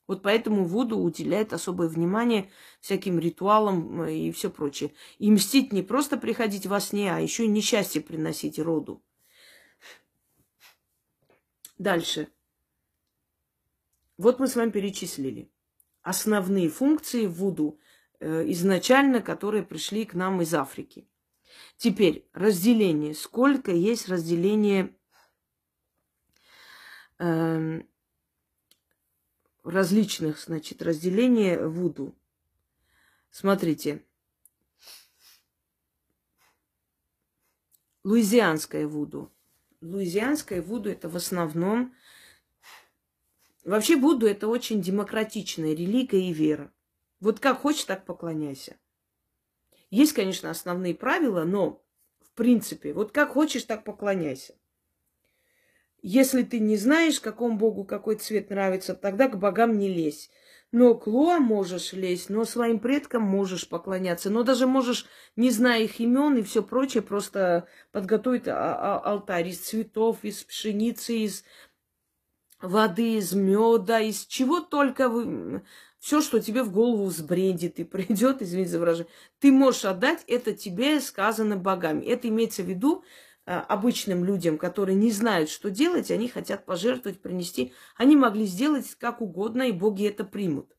[0.06, 4.92] Вот поэтому Вуду уделяет особое внимание всяким ритуалам э, и все прочее.
[5.16, 9.02] И мстить не просто приходить во сне, а еще и несчастье приносить роду.
[11.78, 12.28] Дальше.
[14.18, 15.50] Вот мы с вами перечислили
[16.02, 17.78] основные функции Вуду
[18.18, 21.08] э, изначально, которые пришли к нам из Африки.
[21.76, 23.14] Теперь разделение.
[23.14, 24.96] Сколько есть разделение
[27.18, 27.82] э,
[29.62, 32.18] различных, значит, разделения Вуду.
[33.30, 34.04] Смотрите.
[38.02, 39.32] Луизианское Вуду.
[39.80, 41.94] Луизианское Вуду это в основном
[43.68, 46.72] Вообще Будду это очень демократичная религия и вера.
[47.20, 48.78] Вот как хочешь, так поклоняйся.
[49.90, 51.84] Есть, конечно, основные правила, но
[52.22, 54.54] в принципе, вот как хочешь, так поклоняйся.
[56.00, 60.30] Если ты не знаешь, какому богу какой цвет нравится, тогда к богам не лезь.
[60.70, 64.28] Но к Луа можешь лезть, но своим предкам можешь поклоняться.
[64.28, 69.48] Но даже можешь, не зная их имен и все прочее, просто подготовить а, а, алтарь
[69.48, 71.44] из цветов, из пшеницы, из
[72.60, 75.62] воды, из меда, из чего только вы
[75.98, 80.52] все, что тебе в голову взбредит и придет, извините за выражение, ты можешь отдать, это
[80.52, 82.04] тебе сказано богами.
[82.04, 83.04] Это имеется в виду
[83.46, 87.72] э, обычным людям, которые не знают, что делать, они хотят пожертвовать, принести.
[87.96, 90.76] Они могли сделать как угодно, и боги это примут.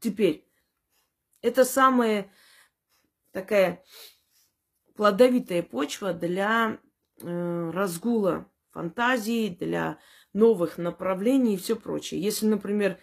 [0.00, 0.46] Теперь,
[1.40, 2.30] это самая
[3.32, 3.82] такая
[4.94, 6.78] плодовитая почва для
[7.20, 9.98] э, разгула фантазии, для
[10.34, 12.20] новых направлений и все прочее.
[12.20, 12.98] Если, например,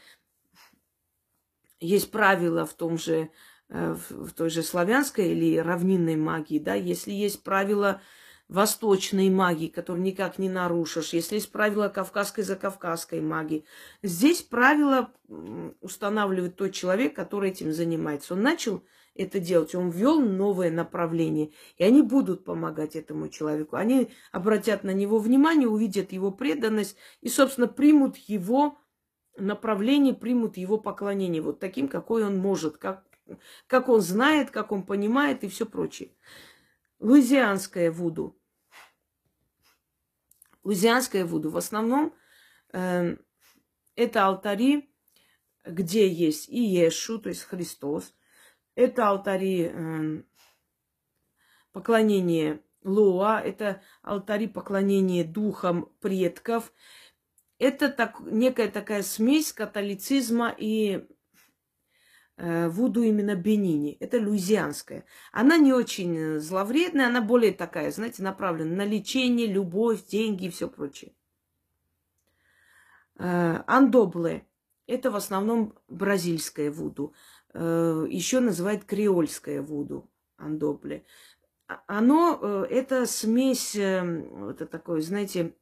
[1.80, 3.30] есть правила в том же,
[3.70, 8.02] э, в той же славянской или равнинной магии, да, если есть правила
[8.50, 13.64] восточной магии, которые никак не нарушишь, если есть правила кавказской за кавказской магии,
[14.04, 15.10] здесь правила
[15.80, 18.34] устанавливает тот человек, который этим занимается.
[18.34, 23.76] Он начал это делать, он ввел новое направление, и они будут помогать этому человеку.
[23.76, 28.78] Они обратят на него внимание, увидят его преданность и, собственно, примут его
[29.38, 33.06] направление, примут его поклонение вот таким, какой он может, как,
[33.68, 36.16] как он знает, как он понимает и все прочее.
[37.00, 38.38] Луизианская вуду.
[40.64, 42.14] Луизианская вуду в основном
[42.72, 43.18] э,
[43.96, 44.94] это алтари,
[45.66, 48.14] где есть и Ешу, то есть Христос.
[48.76, 50.24] Это алтари э,
[51.74, 56.74] поклонения Лоа, это алтари поклонения духам предков.
[57.60, 61.06] Это так, некая такая смесь католицизма и
[62.38, 63.98] э, Вуду именно Бенини.
[64.00, 65.06] Это луизианская.
[65.32, 70.68] Она не очень зловредная, она более такая, знаете, направлена на лечение, любовь, деньги и все
[70.68, 71.14] прочее.
[73.20, 73.62] Э,
[74.88, 77.14] это в основном бразильская Вуду.
[77.54, 81.06] Э, Еще называют креольская Вуду, андобле.
[81.68, 85.56] А, оно, э, это смесь, эм, это такое, знаете,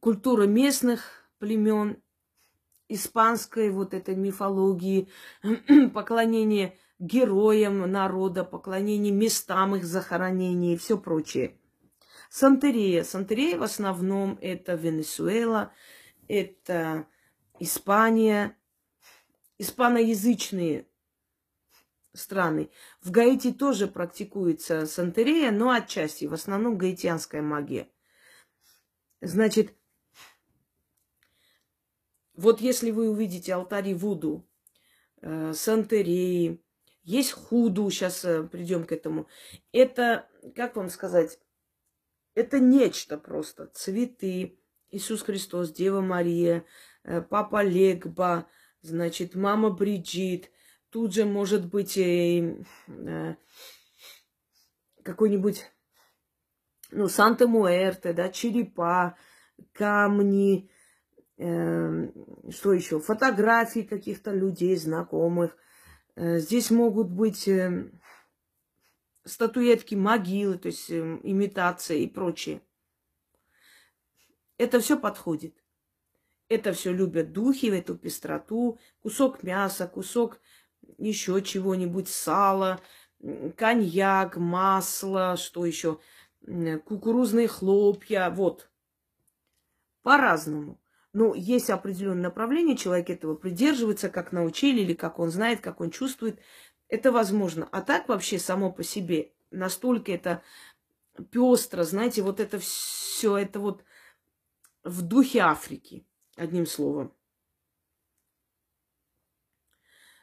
[0.00, 2.02] культура местных племен,
[2.88, 5.08] испанской вот этой мифологии,
[5.94, 11.56] поклонение героям народа, поклонение местам их захоронений и все прочее.
[12.28, 13.02] Сантерея.
[13.04, 15.72] Сантерея в основном это Венесуэла,
[16.28, 17.06] это
[17.58, 18.56] Испания,
[19.60, 20.86] испаноязычные
[22.14, 22.70] страны.
[23.02, 27.90] В Гаити тоже практикуется сантерея, но отчасти, в основном гаитянская магия.
[29.20, 29.74] Значит,
[32.32, 34.48] вот если вы увидите алтари Вуду,
[35.20, 36.64] э, Сантереи,
[37.02, 39.28] есть Худу, сейчас э, придем к этому.
[39.72, 41.38] Это, как вам сказать,
[42.34, 43.66] это нечто просто.
[43.66, 44.58] Цветы,
[44.90, 46.64] Иисус Христос, Дева Мария,
[47.04, 48.46] э, Папа Легба,
[48.82, 50.50] значит, мама Бриджит.
[50.90, 53.34] Тут же может быть э, э,
[55.02, 55.70] какой-нибудь,
[56.90, 59.16] ну, Санта-Муэрте, да, черепа,
[59.72, 60.70] камни,
[61.42, 62.12] Эм,
[62.50, 63.00] что еще?
[63.00, 65.56] Фотографии каких-то людей, знакомых.
[66.14, 67.98] Э, здесь могут быть эм,
[69.24, 72.60] статуэтки, могилы, то есть эм, имитация и прочее.
[74.58, 75.59] Это все подходит.
[76.50, 80.40] Это все любят духи, эту пестроту, кусок мяса, кусок
[80.98, 82.80] еще чего-нибудь, сала,
[83.56, 86.00] коньяк, масло, что еще,
[86.84, 88.68] кукурузные хлопья, вот.
[90.02, 90.80] По-разному.
[91.12, 95.92] Ну, есть определенное направление, человек этого придерживается, как научили, или как он знает, как он
[95.92, 96.40] чувствует.
[96.88, 97.68] Это возможно.
[97.70, 100.42] А так вообще само по себе настолько это
[101.30, 103.84] пестро, знаете, вот это все, это вот
[104.82, 106.04] в духе Африки,
[106.40, 107.14] одним словом.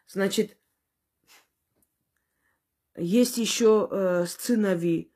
[0.08, 0.58] Значит,
[2.96, 5.14] есть еще э, сценови,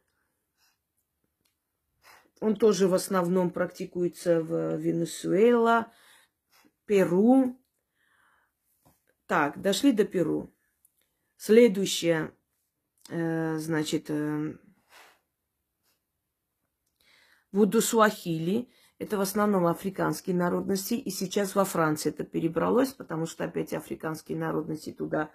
[2.41, 5.93] он тоже в основном практикуется в Венесуэла,
[6.85, 7.63] Перу.
[9.27, 10.51] Так, дошли до Перу.
[11.37, 12.35] Следующее,
[13.09, 14.57] э, значит, э,
[17.51, 18.71] Вудусуахили.
[19.01, 20.93] Это в основном африканские народности.
[20.93, 25.31] И сейчас во Франции это перебралось, потому что опять африканские народности туда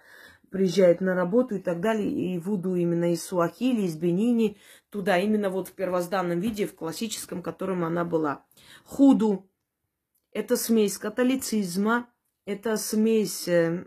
[0.49, 4.57] приезжает на работу и так далее, и Вуду именно из Суахили, из Бенини,
[4.89, 8.45] туда, именно вот в первозданном виде, в классическом, котором она была.
[8.85, 9.51] Худу–
[10.31, 12.09] это смесь католицизма,
[12.45, 13.85] это смесь э,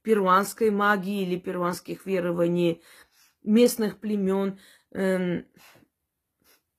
[0.00, 2.82] перуанской магии или перуанских верований,
[3.42, 4.58] местных племен,
[4.92, 5.42] э,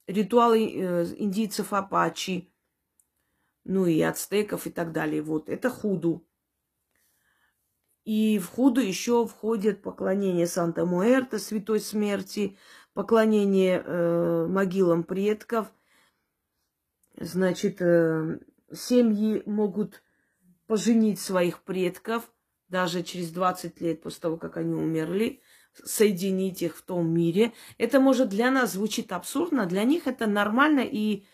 [0.08, 2.52] ритуалы э, индийцев Апачи,
[3.64, 5.22] ну и ацтеков и так далее.
[5.22, 6.26] Вот, это худу.
[8.06, 12.58] И в худу еще входит поклонение Санта-Муэрта, Святой Смерти,
[12.94, 15.68] поклонение э, могилам предков,
[17.18, 18.40] значит, э,
[18.72, 20.02] семьи могут
[20.68, 22.32] поженить своих предков
[22.70, 25.42] даже через 20 лет после того, как они умерли,
[25.84, 27.54] соединить их в том мире.
[27.78, 31.26] Это может для нас звучит абсурдно, для них это нормально, и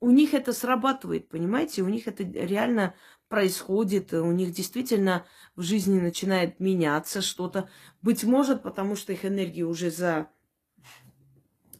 [0.00, 1.82] у них это срабатывает, понимаете?
[1.82, 2.94] У них это реально
[3.28, 5.24] происходит, у них действительно
[5.56, 7.68] в жизни начинает меняться что-то.
[8.02, 10.28] Быть может, потому что их энергия уже за,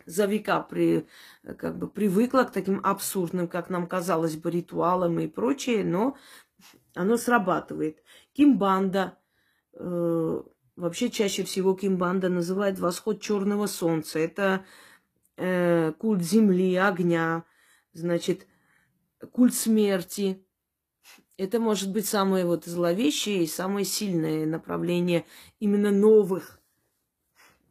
[0.07, 1.07] за века при,
[1.59, 6.17] как бы привыкла к таким абсурдным, как нам казалось бы, ритуалам и прочее, но
[6.95, 8.03] оно срабатывает.
[8.33, 9.19] Кимбанда,
[9.75, 10.43] э,
[10.77, 14.19] вообще чаще всего кимбанда называют восход черного солнца.
[14.19, 14.65] Это
[15.37, 17.45] э, культ земли, огня,
[17.93, 18.47] значит,
[19.33, 20.45] культ смерти.
[21.37, 25.27] Это может быть самое вот зловещее и самое сильное направление
[25.59, 26.61] именно новых,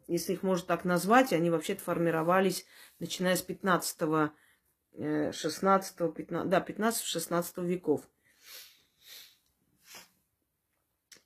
[0.07, 2.65] если их можно так назвать, они вообще-то формировались
[2.99, 4.31] начиная с 15
[5.31, 8.07] 16 15, да, 15-16 веков.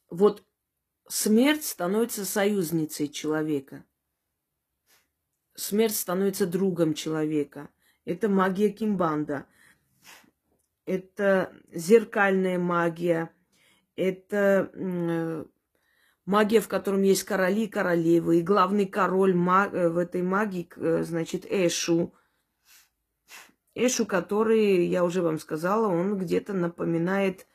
[0.09, 0.43] Вот
[1.08, 3.86] смерть становится союзницей человека.
[5.55, 7.70] Смерть становится другом человека.
[8.05, 9.47] Это магия Кимбанда.
[10.86, 13.32] Это зеркальная магия.
[13.95, 14.72] Это
[16.26, 18.39] магия, в котором есть короли и королевы.
[18.39, 22.14] И главный король э, в этой магии, э, значит, Эшу.
[23.74, 27.47] Эшу, который, я уже вам сказала, он где-то напоминает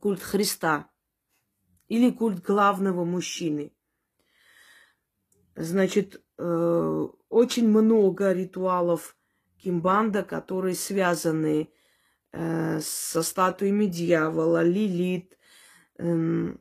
[0.00, 0.90] культ Христа
[1.94, 3.72] или культ главного мужчины.
[5.54, 9.16] Значит, э, очень много ритуалов
[9.62, 11.70] кимбанда, которые связаны
[12.32, 15.38] э, со статуями дьявола, лилит,
[15.98, 16.56] э,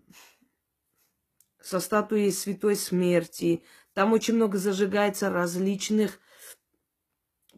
[1.60, 3.64] со статуей Святой Смерти.
[3.94, 6.20] Там очень много зажигается различных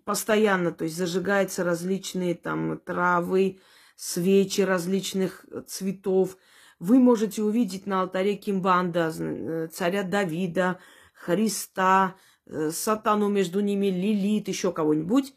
[0.05, 3.59] постоянно, то есть зажигаются различные там травы,
[3.97, 6.37] свечи различных цветов.
[6.79, 10.79] Вы можете увидеть на алтаре Кимбанда, э, царя Давида,
[11.13, 12.15] Христа,
[12.45, 15.33] э, сатану между ними, Лилит, еще кого-нибудь.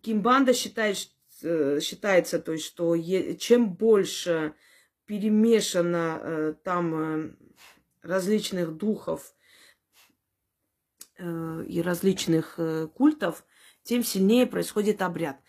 [0.00, 0.96] Кимбанда считает,
[1.42, 2.96] считается, то есть, что
[3.34, 4.54] чем больше
[5.06, 7.36] перемешано там
[8.02, 9.34] различных духов
[11.18, 12.58] и различных
[12.94, 13.44] культов,
[13.82, 15.40] тем сильнее происходит обряд.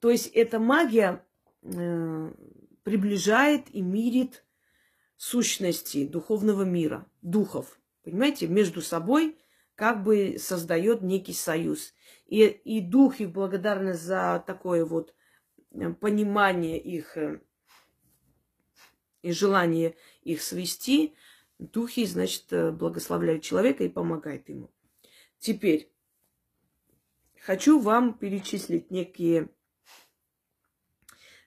[0.00, 1.26] То есть эта магия
[1.74, 2.32] Э,
[2.84, 4.44] приближает и мирит
[5.16, 7.78] сущности духовного мира, духов.
[8.02, 9.38] Понимаете, между собой
[9.74, 11.94] как бы создает некий союз.
[12.26, 15.14] И, и духи в благодарность за такое вот
[15.72, 17.40] э, понимание их э,
[19.22, 21.14] и желание их свести,
[21.58, 22.46] духи, значит,
[22.76, 24.70] благословляют человека и помогают ему.
[25.38, 25.92] Теперь
[27.40, 29.48] хочу вам перечислить некие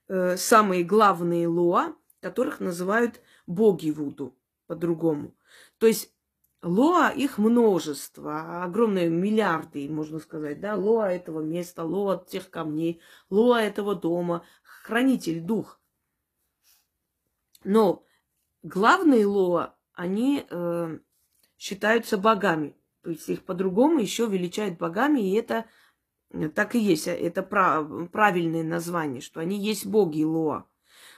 [0.08, 4.38] э, самые главные лоа, которых называют боги Вуду
[4.68, 5.36] по-другому.
[5.80, 6.14] То есть
[6.62, 13.62] лоа их множество, огромные миллиарды, можно сказать, да, лоа этого места, лоа тех камней, лоа
[13.62, 15.82] этого дома, хранитель, дух.
[17.64, 18.06] Но
[18.62, 21.00] главные лоа, они э,
[21.58, 22.78] считаются богами.
[23.02, 25.66] То есть их по-другому еще величают богами, и это
[26.54, 30.68] так и есть, а это правильное название, что они есть боги Лоа.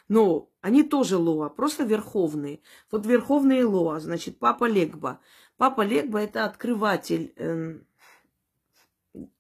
[0.07, 2.61] Но они тоже Лоа, просто верховные.
[2.91, 5.19] Вот верховные Лоа, значит, Папа Легба.
[5.57, 7.79] Папа Легба это открыватель э,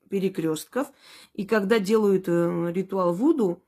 [0.09, 0.87] перекрестков.
[1.33, 3.63] И когда делают э, ритуал Вуду,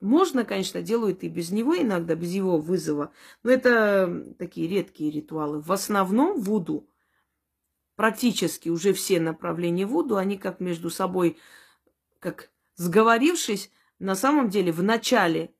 [0.00, 3.10] можно, конечно, делают и без него иногда, без его вызова.
[3.42, 5.62] Но это такие редкие ритуалы.
[5.62, 6.86] В основном Вуду
[7.96, 11.38] практически уже все направления Вуду, они как между собой,
[12.18, 15.54] как сговорившись, на самом деле в начале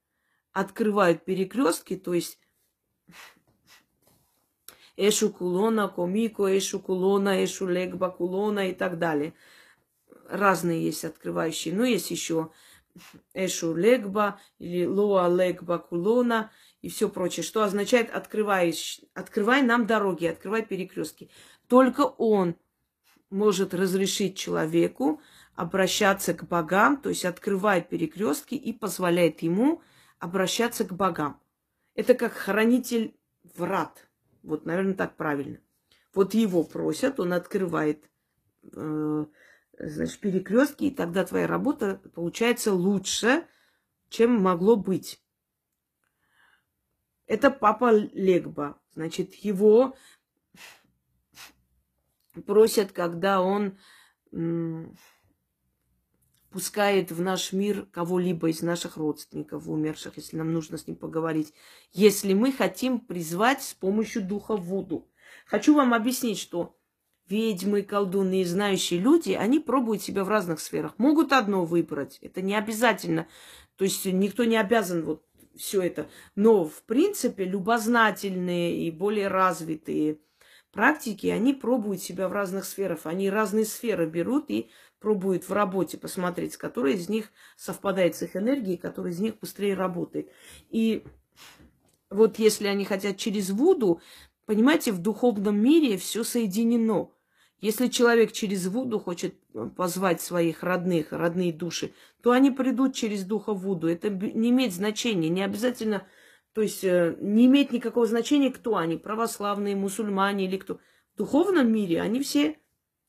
[0.55, 2.39] открывают перекрестки, то есть
[4.97, 9.35] Эшу Кулона, Комико, Эшу Кулона, Эшу Легба Кулона и так далее.
[10.29, 11.75] Разные есть открывающие.
[11.75, 12.51] Но есть еще
[13.35, 18.73] Эшу Легба или Лоа Легба Кулона и все прочее, что означает открывай,
[19.15, 21.29] открывай нам дороги, открывай перекрестки.
[21.67, 22.55] Только он
[23.29, 25.21] может разрешить человеку
[25.57, 29.83] обращаться к богам, то есть открывает перекрестки и позволяет ему
[30.25, 31.41] обращаться к богам.
[31.95, 33.17] Это как хранитель
[33.57, 34.09] врат.
[34.43, 35.59] Вот, наверное, так правильно.
[36.15, 38.11] Вот его просят, он открывает
[38.73, 39.27] э,
[39.79, 43.47] значит, перекрестки, и тогда твоя работа получается лучше,
[44.09, 45.23] чем могло быть.
[47.27, 48.81] Это папа Легба.
[48.95, 49.97] Значит, его
[52.47, 53.79] просят, когда он
[56.55, 61.53] пускает в наш мир кого-либо из наших родственников умерших, если нам нужно с ним поговорить,
[61.93, 65.11] если мы хотим призвать с помощью духа Вуду.
[65.47, 66.79] Хочу вам объяснить, что
[67.29, 70.95] ведьмы, колдуны и знающие люди, они пробуют себя в разных сферах.
[70.97, 73.27] Могут одно выбрать, это не обязательно.
[73.75, 75.25] То есть никто не обязан вот
[75.57, 76.09] все это.
[76.37, 80.21] Но, в принципе, любознательные и более развитые
[80.71, 83.01] практики, они пробуют себя в разных сферах.
[83.07, 84.71] Они разные сферы берут и
[85.01, 89.39] пробует в работе посмотреть, с которой из них совпадает с их энергией, который из них
[89.39, 90.31] быстрее работает.
[90.71, 91.05] И
[92.11, 94.01] вот если они хотят через Вуду,
[94.47, 97.11] понимаете, в духовном мире все соединено.
[97.61, 103.25] Если человек через Вуду хочет э, позвать своих родных, родные души, то они придут через
[103.25, 103.89] духа Вуду.
[103.89, 106.07] Это не имеет значения, не обязательно,
[106.53, 110.79] то есть э, не имеет никакого значения, кто они, православные, мусульмане или кто.
[111.15, 112.59] В духовном мире они все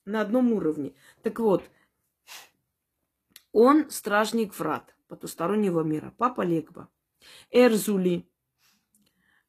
[0.06, 0.94] на одном уровне.
[1.22, 1.64] Так вот,
[3.56, 6.14] он стражник врат потустороннего мира.
[6.18, 6.90] Папа Легба.
[7.52, 8.30] Эрзули.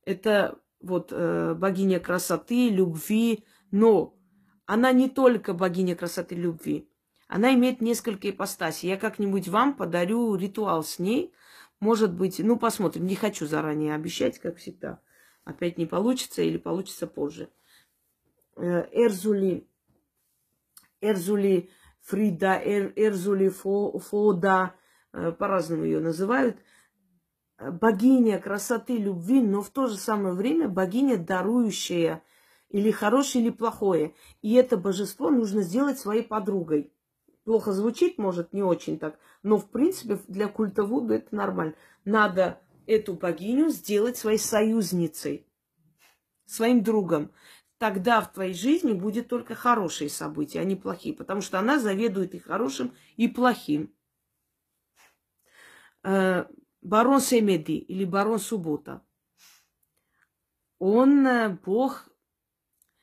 [0.04, 4.16] Это вот э, богиня красоты, любви, но
[4.64, 6.88] она не только богиня красоты любви.
[7.26, 8.88] Она имеет несколько ипостасей.
[8.88, 11.34] Я как-нибудь вам подарю ритуал с ней.
[11.80, 13.09] Может быть, ну посмотрим.
[13.09, 15.00] Не хочу заранее обещать, как всегда.
[15.42, 17.50] Опять не получится или получится позже.
[18.54, 19.68] Э, Эрзули.
[21.00, 21.70] Эрзули
[22.07, 24.74] Фрида, Эр, Эрзули, Фо, Фода,
[25.12, 26.57] э, по-разному ее называют,
[27.59, 32.22] богиня красоты, любви, но в то же самое время богиня, дарующая
[32.68, 34.14] или хорошее, или плохое.
[34.42, 36.92] И это божество нужно сделать своей подругой.
[37.44, 41.74] Плохо звучит, может, не очень так, но в принципе для культа Вуду это нормально.
[42.04, 45.46] Надо эту богиню сделать своей союзницей,
[46.44, 47.30] своим другом
[47.78, 52.34] тогда в твоей жизни будет только хорошие события, а не плохие, потому что она заведует
[52.34, 53.94] и хорошим, и плохим.
[56.02, 56.46] Э,
[56.82, 59.02] барон Семеди или барон Суббота,
[60.78, 62.08] он э, бог,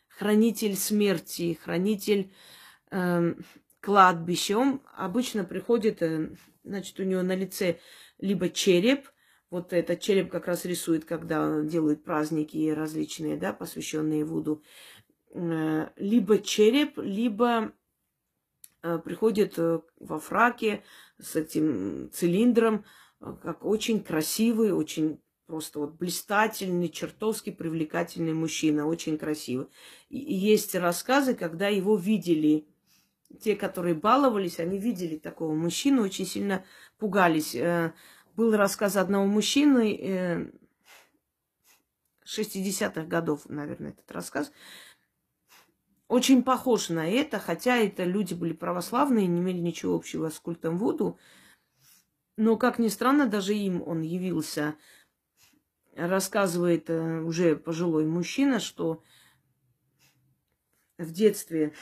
[0.08, 2.34] хранитель смерти, хранитель
[2.92, 3.36] э,
[3.80, 4.58] кладбища.
[4.58, 7.80] Он обычно приходит, э, значит, у него на лице
[8.20, 9.10] либо череп,
[9.54, 14.64] вот этот череп как раз рисует, когда делают праздники различные, да, посвященные Вуду.
[15.30, 17.72] Э, либо череп, либо
[18.82, 20.84] э, приходит э, во фраке
[21.22, 22.84] с этим цилиндром,
[23.20, 29.68] как очень красивый, очень просто вот блистательный, чертовски привлекательный мужчина, очень красивый.
[30.10, 32.66] И есть рассказы, когда его видели,
[33.40, 36.66] те, которые баловались, они видели такого мужчину, очень сильно
[36.98, 37.56] пугались.
[38.36, 40.52] Был рассказ одного мужчины, э,
[42.26, 44.52] 60-х годов, наверное, этот рассказ.
[46.08, 50.78] Очень похож на это, хотя это люди были православные, не имели ничего общего с культом
[50.78, 51.20] Вуду.
[52.36, 54.76] Но, как ни странно, даже им он явился.
[55.96, 59.04] Рассказывает э, уже пожилой мужчина, что
[60.98, 61.74] в детстве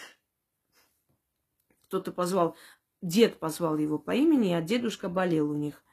[1.86, 2.58] кто-то позвал,
[3.02, 5.84] дед позвал его по имени, а дедушка болел у них.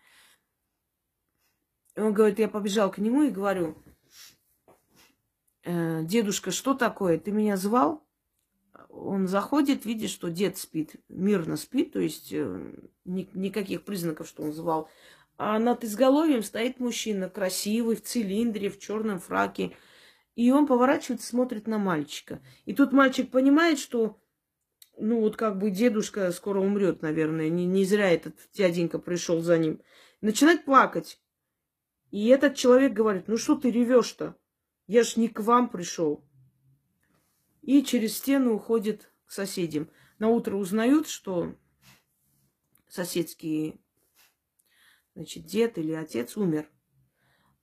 [1.99, 3.77] Он говорит, я побежал к нему и говорю,
[5.65, 7.19] «Э, дедушка, что такое?
[7.19, 8.07] Ты меня звал?
[8.89, 12.75] Он заходит, видит, что дед спит, мирно спит, то есть э,
[13.05, 14.89] ни, никаких признаков, что он звал.
[15.37, 19.77] А над изголовьем стоит мужчина, красивый, в цилиндре, в черном фраке.
[20.35, 22.41] И он поворачивается, смотрит на мальчика.
[22.65, 24.21] И тут мальчик понимает, что,
[24.97, 27.49] ну вот как бы дедушка скоро умрет, наверное.
[27.49, 29.81] Не, не зря этот дяденька пришел за ним.
[30.21, 31.21] Начинает плакать.
[32.11, 34.37] И этот человек говорит, ну что ты ревешь-то?
[34.87, 36.25] Я ж не к вам пришел.
[37.63, 39.91] И через стену уходит к соседям.
[40.19, 41.55] На утро узнают, что
[42.89, 43.81] соседский
[45.15, 46.71] значит, дед или отец умер.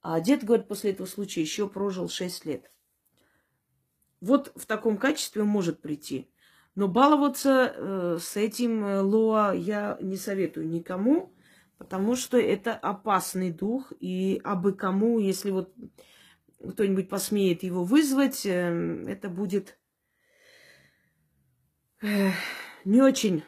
[0.01, 2.71] А дед, говорит, после этого случая еще прожил 6 лет.
[4.21, 6.29] Вот в таком качестве он может прийти.
[6.75, 11.34] Но баловаться э, с этим э, Лоа я не советую никому,
[11.77, 15.73] Потому что это опасный дух, и абы кому, если вот
[16.69, 19.77] кто-нибудь посмеет его вызвать, эм, это будет
[22.85, 23.43] не очень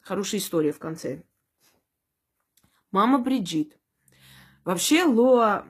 [0.00, 1.22] хорошая история в конце.
[2.90, 3.76] Мама Бриджит.
[4.64, 5.66] Вообще Лоа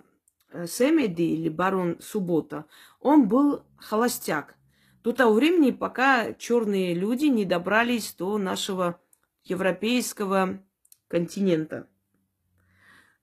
[0.50, 2.66] э, Семеди или барон Суббота,
[3.00, 4.56] он был холостяк.
[5.02, 9.00] До того времени, пока черные люди не добрались до нашего
[9.42, 10.63] европейского
[11.08, 11.88] континента.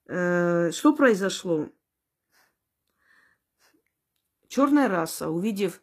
[0.08, 1.70] Э, что произошло?
[4.48, 5.82] Черная раса, увидев,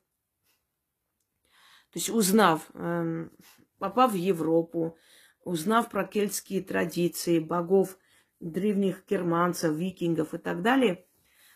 [1.91, 3.33] то есть узнав, эм,
[3.79, 4.99] попав в Европу,
[5.43, 7.97] узнав про кельтские традиции, богов
[8.41, 11.07] древних германцев, викингов и так далее,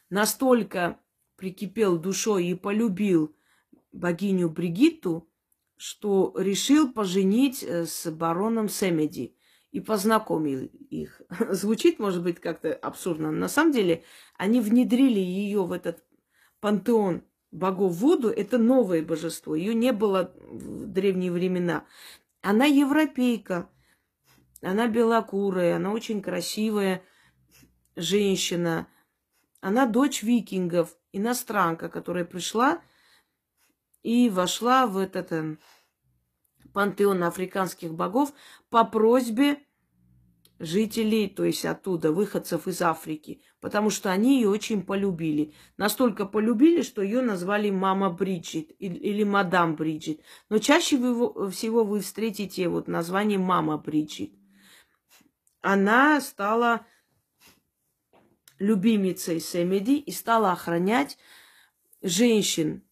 [0.09, 0.99] настолько
[1.37, 3.37] прикипел душой и полюбил
[3.93, 5.29] богиню Бригитту,
[5.77, 9.37] что решил поженить э, с бароном Семеди
[9.73, 11.23] и познакомил их.
[11.51, 13.33] Звучит, может быть, как-то абсурдно.
[13.33, 14.05] На самом деле,
[14.37, 16.05] они внедрили ее в этот
[16.61, 18.29] пантеон богов Вуду.
[18.29, 19.55] Это новое божество.
[19.55, 21.87] Ее не было в древние времена.
[22.43, 23.69] Она европейка.
[24.61, 27.03] Она белокурая, она очень красивая
[27.97, 28.87] женщина.
[29.61, 32.81] Она дочь викингов, иностранка, которая пришла
[34.03, 35.59] и вошла в этот
[36.73, 38.33] пантеон африканских богов
[38.71, 39.59] по просьбе
[40.59, 45.55] жителей, то есть оттуда, выходцев из Африки, потому что они ее очень полюбили.
[45.77, 50.21] Настолько полюбили, что ее назвали мама Бриджит или мадам Бриджит.
[50.49, 50.99] Но чаще
[51.51, 54.33] всего вы встретите вот название мама Бриджит.
[55.63, 56.87] Она стала
[58.61, 61.19] любимицей Семеди и стала охранять
[62.03, 62.85] женщин,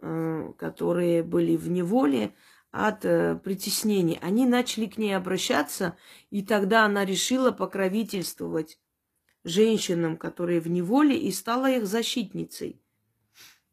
[0.00, 2.34] э, которые были в неволе,
[2.74, 4.18] от э, притеснений.
[4.20, 5.96] Они начали к ней обращаться,
[6.30, 8.80] и тогда она решила покровительствовать
[9.44, 12.82] женщинам, которые в неволе, и стала их защитницей.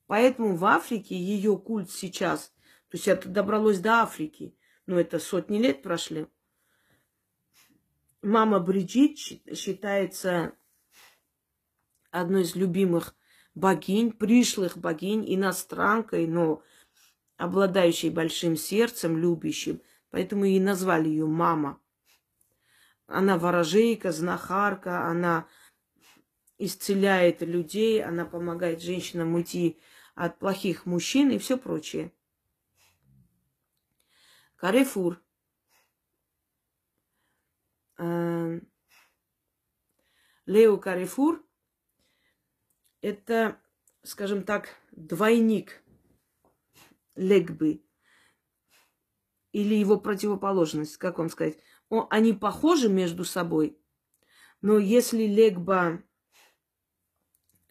[0.05, 2.53] Поэтому в Африке ее культ сейчас,
[2.89, 6.27] то есть это добралось до Африки, но это сотни лет прошли.
[8.21, 9.17] Мама Бриджит
[9.57, 10.53] считается
[12.11, 13.15] одной из любимых
[13.55, 16.61] богинь, пришлых богинь, иностранкой, но
[17.41, 19.81] обладающей большим сердцем, любящим.
[20.11, 21.81] Поэтому и назвали ее мама.
[23.07, 25.47] Она ворожейка, знахарка, она
[26.59, 29.79] исцеляет людей, она помогает женщинам уйти
[30.13, 32.13] от плохих мужчин и все прочее.
[34.55, 35.19] Карифур.
[37.97, 38.69] Эм,
[40.45, 41.43] Лео Карифур–
[43.01, 43.59] это,
[44.03, 45.81] скажем так, двойник
[47.15, 47.83] легбы
[49.51, 51.57] или его противоположность, как вам сказать.
[51.89, 53.77] О, они похожи между собой,
[54.61, 56.01] но если легба,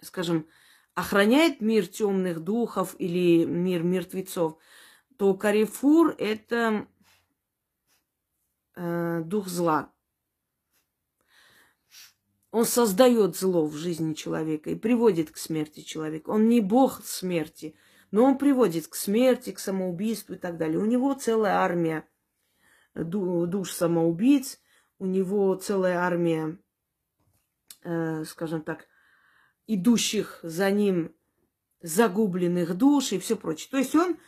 [0.01, 0.47] скажем,
[0.95, 4.59] охраняет мир темных духов или мир мертвецов,
[5.16, 6.86] то Карифур– это
[8.74, 9.93] э, дух зла.
[12.51, 16.30] Он создает зло в жизни человека и приводит к смерти человека.
[16.30, 17.74] Он не бог смерти–
[18.11, 20.79] но он приводит к смерти, к самоубийству и так далее.
[20.79, 22.05] У него целая армия
[22.95, 24.61] душ самоубийц,
[24.99, 26.59] у него целая армия,
[27.83, 28.87] э, скажем так,
[29.67, 31.15] идущих за ним
[31.81, 33.69] загубленных душ и все прочее.
[33.71, 34.19] То есть он,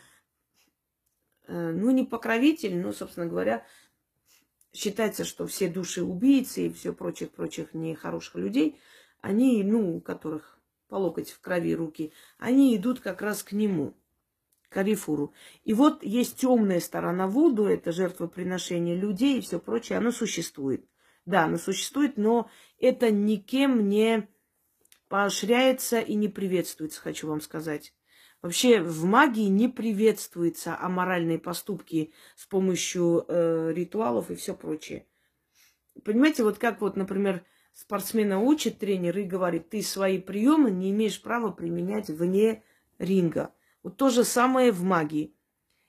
[1.47, 3.65] э, ну, не покровитель, но, собственно говоря,
[4.71, 8.79] считается, что все души убийцы и все прочих-прочих нехороших людей,
[9.21, 10.59] они, ну, у которых
[10.93, 13.97] по локоть в крови руки, они идут как раз к нему,
[14.69, 15.33] к Арифуру.
[15.63, 20.85] И вот есть темная сторона Вуду, это жертвоприношение людей и все прочее, оно существует.
[21.25, 24.27] Да, оно существует, но это никем не
[25.07, 27.95] поощряется и не приветствуется, хочу вам сказать.
[28.43, 35.07] Вообще в магии не приветствуются аморальные поступки с помощью э, ритуалов и все прочее.
[36.05, 37.43] Понимаете, вот как вот, например,
[37.73, 42.63] спортсмена учит тренер и говорит, ты свои приемы не имеешь права применять вне
[42.99, 43.53] ринга.
[43.81, 45.35] Вот то же самое в магии.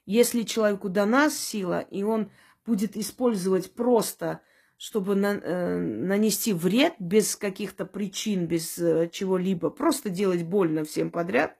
[0.06, 2.30] Если человеку дана сила, и он
[2.66, 4.40] будет использовать просто,
[4.76, 11.10] чтобы на, э, нанести вред без каких-то причин, без э, чего-либо, просто делать больно всем
[11.10, 11.56] подряд,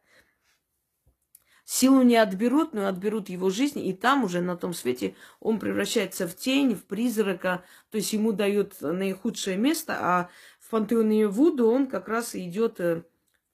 [1.64, 6.28] Силу не отберут, но отберут его жизнь, и там уже на том свете он превращается
[6.28, 11.86] в тень, в призрака, то есть ему дают наихудшее место, а в пантеоне Вуду он
[11.86, 13.04] как раз идет э,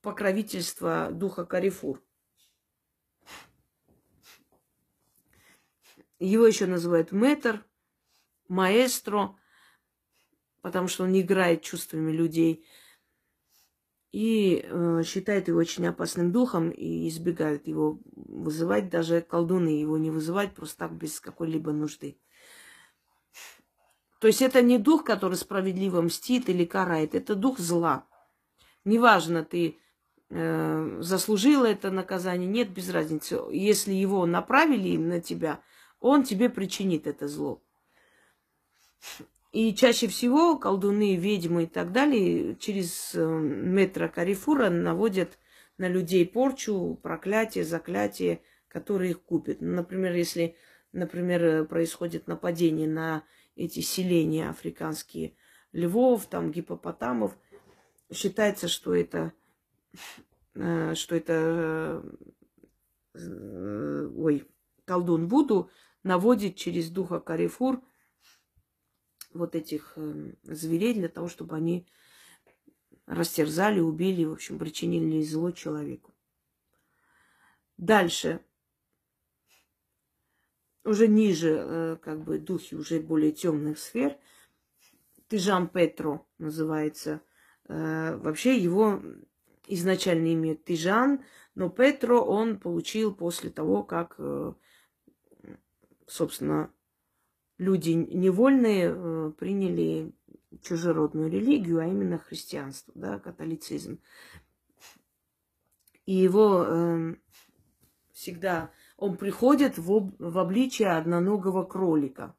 [0.03, 2.03] покровительство духа Карифур.
[6.19, 7.65] Его еще называют мэтр,
[8.49, 9.37] маэстро,
[10.63, 12.67] потому что он играет чувствами людей–
[14.13, 18.91] и э, считают его очень опасным духом и избегают его вызывать.
[18.91, 22.19] Даже колдуны его не вызывать просто так без какой-либо нужды.
[24.21, 28.07] То есть это не дух, который справедливо мстит или карает, это дух зла.
[28.85, 29.79] Неважно, ты
[30.29, 33.41] э, заслужил это наказание, нет, без разницы.
[33.51, 35.63] Если его направили на тебя,
[36.01, 37.63] он тебе причинит это зло.
[39.53, 45.39] И чаще всего колдуны, ведьмы и так далее через э, метро Карифура наводят
[45.77, 49.61] на людей порчу, проклятие, заклятие, которые их купят.
[49.61, 50.55] Ну, например, если,
[50.93, 53.25] например, происходит нападение на
[53.57, 55.35] эти селения африканские,
[55.73, 57.37] львов, там, гипопотамов.
[58.13, 59.33] Считается, что это,
[60.55, 62.05] э, что это,
[63.15, 64.47] э, ой,
[64.85, 65.71] колдун Буду
[66.03, 67.83] наводит через духа Карифур
[69.33, 71.87] вот этих э, зверей для того, чтобы они
[73.07, 76.13] растерзали, убили, в общем, причинили зло человеку.
[77.77, 78.41] Дальше.
[80.85, 84.17] Уже ниже, э, как бы, духи уже более темных сфер.
[85.29, 87.23] Тыжам Петро называется.
[87.69, 89.03] Э, вообще его
[89.67, 91.25] изначально имя Тыжан,
[91.55, 94.53] но Петро он получил после того, как, э,
[96.07, 96.73] собственно,
[97.61, 100.13] люди невольные приняли
[100.63, 104.01] чужеродную религию, а именно христианство, да, католицизм.
[106.07, 107.15] И его э,
[108.13, 112.35] всегда он приходит в, в обличие одноногого кролика.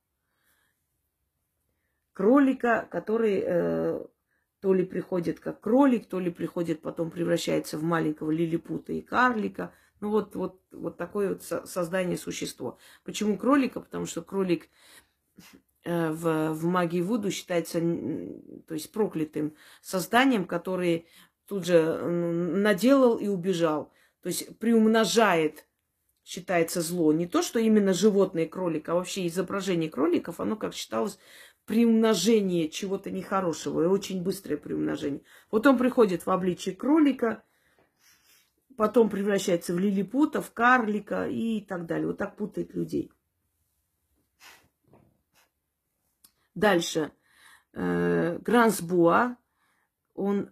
[2.13, 4.05] Кролика, который э,
[4.59, 9.73] то ли приходит как кролик, то ли приходит, потом превращается в маленького лилипута и карлика.
[10.01, 12.77] Ну вот, вот, вот такое вот создание существо.
[13.03, 13.79] Почему кролика?
[13.79, 15.10] Потому что кролик Э,
[15.83, 21.07] в, в магии Вуду считается то есть проклятым созданием, который
[21.47, 23.91] тут же наделал и убежал.
[24.21, 25.65] То есть приумножает,
[26.23, 27.11] считается зло.
[27.11, 31.17] Не то, что именно животное кролик, а вообще изображение кроликов, оно, как считалось,
[31.65, 35.21] приумножение чего-то нехорошего и очень быстрое приумножение.
[35.49, 37.43] Вот он приходит в обличие кролика,
[38.77, 42.07] потом превращается в лилипута, в карлика и так далее.
[42.07, 43.11] Вот так путает людей.
[46.61, 47.11] Дальше.
[47.73, 49.35] Э, Грансбуа,
[50.13, 50.51] он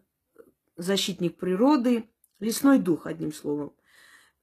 [0.76, 3.76] защитник природы, лесной дух, одним словом.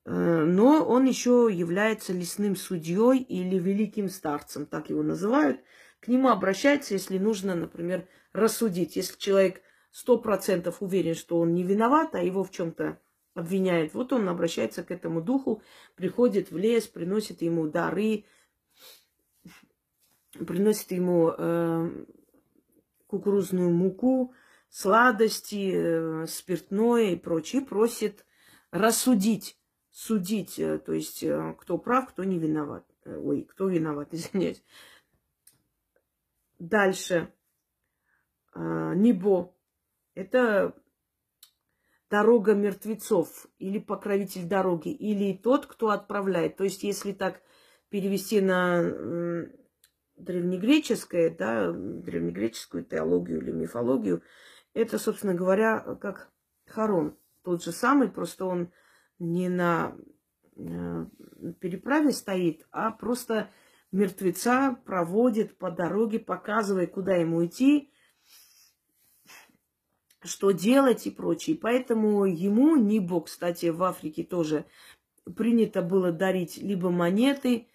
[0.04, 5.60] Э, но он еще является лесным судьей или великим старцем, так его называют.
[5.98, 8.94] К нему обращается, если нужно, например, рассудить.
[8.94, 9.60] Если человек
[9.90, 13.00] сто процентов уверен, что он не виноват, а его в чем-то
[13.34, 15.62] обвиняет, вот он обращается к этому духу,
[15.96, 18.24] приходит в лес, приносит ему дары,
[20.44, 22.04] приносит ему э,
[23.06, 24.34] кукурузную муку,
[24.68, 28.24] сладости, э, спиртное и прочее, просит
[28.70, 29.58] рассудить,
[29.90, 32.84] судить, э, то есть э, кто прав, кто не виноват.
[33.04, 34.62] Э, ой, кто виноват, извиняюсь.
[36.58, 37.32] Дальше.
[38.54, 39.54] Э, Небо.
[40.14, 40.74] Это
[42.08, 46.56] дорога мертвецов или покровитель дороги, или тот, кто отправляет.
[46.56, 47.42] То есть, если так
[47.90, 49.46] перевести на
[50.16, 54.22] древнегреческое, да, древнегреческую теологию или мифологию,
[54.74, 56.30] это, собственно говоря, как
[56.66, 57.16] Харон.
[57.42, 58.72] Тот же самый, просто он
[59.18, 59.96] не на
[60.56, 61.06] э,
[61.60, 63.50] переправе стоит, а просто
[63.92, 67.92] мертвеца проводит по дороге, показывая, куда ему идти,
[70.22, 71.56] что делать и прочее.
[71.56, 74.66] Поэтому ему, Нибо, кстати, в Африке тоже
[75.36, 77.68] принято было дарить либо монеты,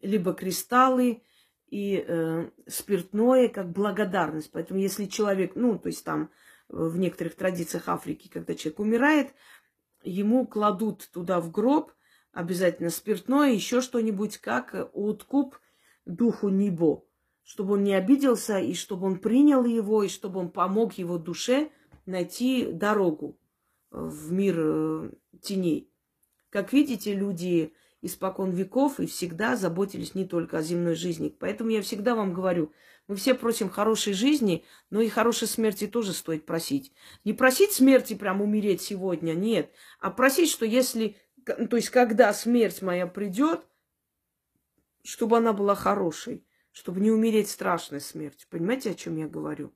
[0.00, 1.22] либо кристаллы,
[1.70, 4.50] и э, спиртное как благодарность.
[4.52, 6.30] Поэтому если человек, ну, то есть там
[6.68, 9.34] э, в некоторых традициях Африки, когда человек умирает,
[10.02, 11.92] ему кладут туда в гроб
[12.32, 15.58] обязательно спиртное, еще что-нибудь, как откуп
[16.04, 17.04] духу Нибо,
[17.44, 21.70] чтобы он не обиделся, и чтобы он принял его, и чтобы он помог его душе
[22.06, 23.38] найти дорогу
[23.90, 25.10] в мир э,
[25.42, 25.90] теней.
[26.50, 31.34] Как видите, люди испокон веков и всегда заботились не только о земной жизни.
[31.38, 32.72] Поэтому я всегда вам говорю,
[33.06, 36.92] мы все просим хорошей жизни, но и хорошей смерти тоже стоит просить.
[37.24, 42.82] Не просить смерти прям умереть сегодня, нет, а просить, что если, то есть когда смерть
[42.82, 43.66] моя придет,
[45.02, 48.46] чтобы она была хорошей, чтобы не умереть страшной смертью.
[48.50, 49.72] Понимаете, о чем я говорю?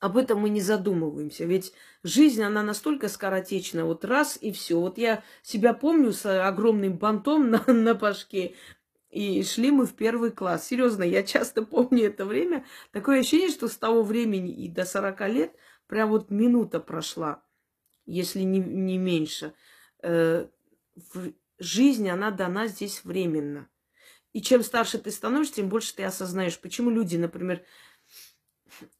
[0.00, 1.44] Об этом мы не задумываемся.
[1.44, 3.84] Ведь жизнь, она настолько скоротечна.
[3.84, 4.80] Вот раз и все.
[4.80, 8.54] Вот я себя помню с огромным бантом на, на башке.
[9.10, 10.68] И шли мы в первый класс.
[10.68, 12.64] Серьезно, я часто помню это время.
[12.92, 17.42] Такое ощущение, что с того времени и до 40 лет прям вот минута прошла,
[18.06, 19.52] если не, не меньше.
[20.02, 20.46] Э,
[21.58, 23.68] жизнь, она дана здесь временно.
[24.32, 27.64] И чем старше ты становишься, тем больше ты осознаешь, почему люди, например,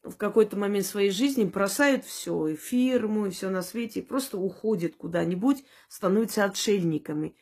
[0.02, 4.38] в какой-то момент своей жизни бросают все, и фирму, и все на свете, и просто
[4.38, 7.36] уходят куда-нибудь, становятся отшельниками.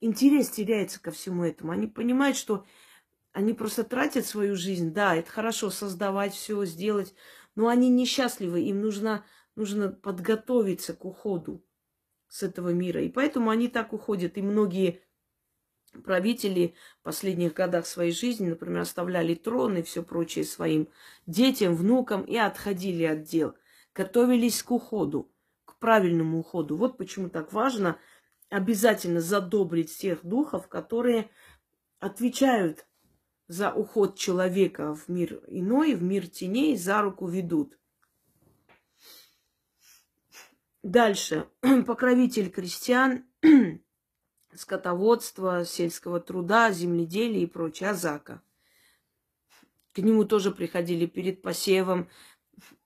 [0.00, 1.72] Интерес теряется ко всему этому.
[1.72, 2.64] Они понимают, что
[3.32, 4.92] они просто тратят свою жизнь.
[4.92, 7.14] Да, это хорошо создавать все, сделать,
[7.54, 8.62] но они несчастливы.
[8.62, 11.64] Им нужно, нужно подготовиться к уходу
[12.28, 13.02] с этого мира.
[13.02, 14.36] И поэтому они так уходят.
[14.36, 15.02] И многие
[16.04, 20.88] правители в последних годах своей жизни, например, оставляли трон и все прочее своим
[21.26, 23.54] детям, внукам и отходили от дел,
[23.94, 25.30] готовились к уходу,
[25.64, 26.76] к правильному уходу.
[26.76, 27.98] Вот почему так важно
[28.48, 31.30] обязательно задобрить всех духов, которые
[32.00, 32.86] отвечают
[33.48, 37.78] за уход человека в мир иной, в мир теней, за руку ведут.
[40.82, 41.48] Дальше.
[41.86, 43.24] Покровитель крестьян,
[44.54, 48.42] скотоводства, сельского труда, земледелия и прочее, Азака.
[49.92, 52.08] К нему тоже приходили перед посевом,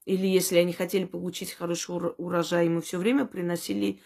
[0.04, 4.00] или если они хотели получить хороший урожай, ему все время приносили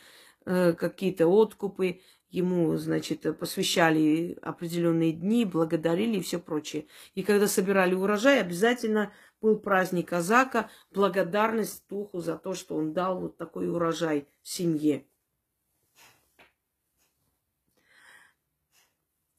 [0.44, 2.00] э, какие-то откупы,
[2.30, 6.86] ему, значит, посвящали определенные дни, благодарили и все прочее.
[7.14, 13.20] И когда собирали урожай, обязательно был праздник казака, благодарность духу за то, что он дал
[13.20, 15.06] вот такой урожай семье.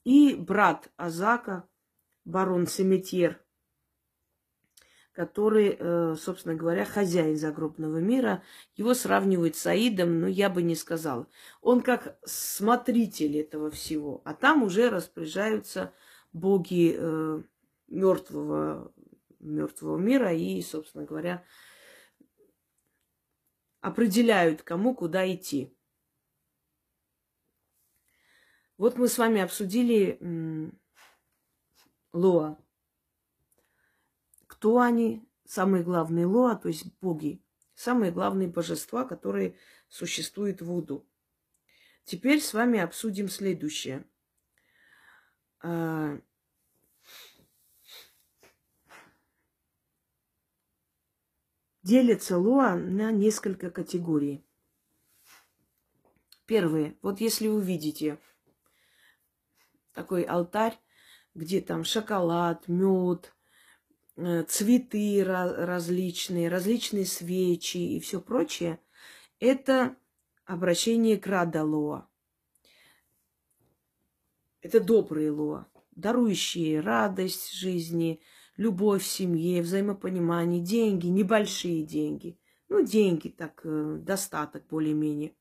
[0.04, 1.68] И брат Азака,
[2.24, 3.40] барон Семетьер,
[5.12, 8.42] который, э, собственно говоря, хозяин загробного мира.
[8.74, 11.28] Его сравнивают с Аидом, но я бы не сказала.
[11.60, 15.92] Он как смотритель этого всего, а там уже распоряжаются
[16.32, 17.42] боги э,
[17.88, 18.92] мертвого,
[19.38, 21.44] мертвого мира и, собственно говоря,
[23.80, 25.76] определяют, кому куда идти.
[28.82, 30.18] Вот мы с вами обсудили
[32.12, 32.58] Лоа,
[34.48, 37.40] кто они, самые главные лоа, то есть боги,
[37.76, 39.56] самые главные божества, которые
[39.86, 41.06] существуют в Уду.
[42.02, 44.04] Теперь с вами обсудим следующее.
[45.60, 46.18] А,
[51.84, 54.44] делится лоа на несколько категорий.
[56.46, 56.96] Первое.
[57.00, 58.18] Вот если увидите
[59.92, 60.78] такой алтарь,
[61.34, 63.32] где там шоколад, мед,
[64.16, 68.78] Э, цветы различные, различные свечи и все прочее,
[69.40, 69.96] это
[70.44, 72.08] обращение к Радалоа.
[74.60, 78.20] Это добрые лоа, дарующие радость жизни,
[78.56, 82.38] любовь в семье, взаимопонимание, деньги, небольшие деньги.
[82.68, 85.34] Ну, деньги так, э, достаток более-менее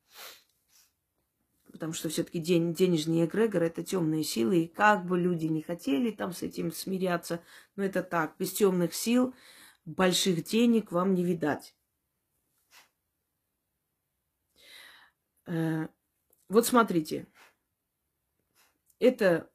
[1.71, 6.11] потому что все-таки день, денежный эгрегор– это темные силы, и как бы люди не хотели
[6.11, 7.43] там с этим смиряться,
[7.75, 9.33] но это так, без темных сил
[9.85, 11.75] больших денег вам не видать.
[15.47, 15.87] Э,
[16.49, 17.27] вот смотрите,
[18.99, 19.49] это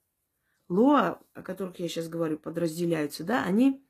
[0.69, 3.87] лоа, о которых я сейчас говорю, подразделяются, да, они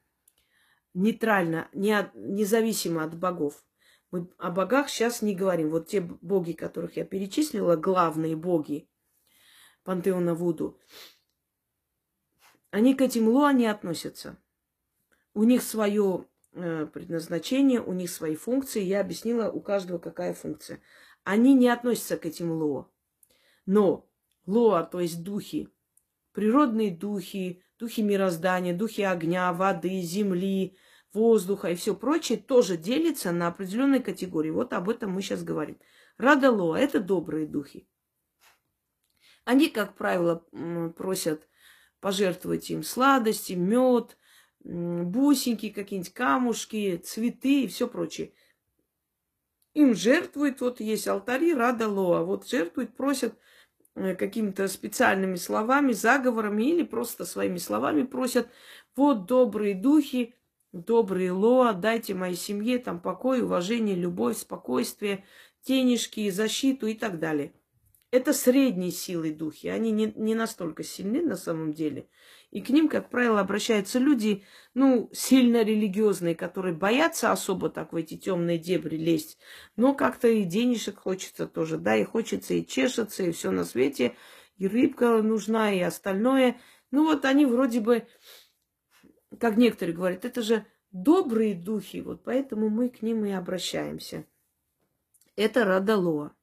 [0.94, 3.65] нейтрально, не от, независимо от богов.
[4.10, 5.70] Мы о богах сейчас не говорим.
[5.70, 8.88] Вот те боги, которых я перечислила, главные боги
[9.82, 10.80] пантеона Вуду,
[12.70, 14.36] они к этим луа не относятся.
[15.34, 18.82] У них свое э, предназначение, у них свои функции.
[18.82, 20.80] Я объяснила, у каждого какая функция.
[21.24, 22.90] Они не относятся к этим лоа.
[23.64, 24.08] Но
[24.46, 25.68] лоа, то есть духи,
[26.32, 30.76] природные духи, духи мироздания, духи огня, воды, земли,
[31.16, 34.50] воздуха и все прочее тоже делится на определенные категории.
[34.50, 35.78] Вот об этом мы сейчас говорим.
[36.18, 37.88] Радало– это добрые духи.
[39.44, 40.44] Они, как правило,
[40.96, 41.48] просят
[42.00, 44.16] пожертвовать им сладости, мед,
[44.60, 48.32] бусинки, какие-нибудь камушки, цветы и все прочее.
[49.74, 53.38] Им жертвуют, вот есть алтари Радалоа, вот жертвуют, просят
[53.94, 58.48] э, какими-то специальными словами, заговорами или просто своими словами просят,
[58.96, 60.34] вот добрые духи,
[60.84, 65.24] добрые Лоа, дайте моей семье там покой, уважение, любовь, спокойствие,
[65.66, 67.52] денежки, защиту и так далее.
[68.12, 72.08] Это средние силы духи, они не, не настолько сильны на самом деле.
[72.50, 77.96] И к ним, как правило, обращаются люди, ну, сильно религиозные, которые боятся особо так в
[77.96, 79.38] эти темные дебри лезть.
[79.74, 84.14] Но как-то и денежек хочется тоже, да, и хочется и чешется, и все на свете,
[84.56, 86.58] и рыбка нужна, и остальное.
[86.92, 88.06] Ну вот они вроде бы
[89.38, 94.26] как некоторые говорят, это же добрые духи, вот поэтому мы к ним и обращаемся.
[95.36, 96.34] Это Радалоа.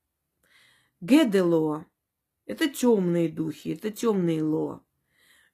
[1.02, 1.86] Геделоа–
[2.46, 4.82] это темные духи, это темные лоа.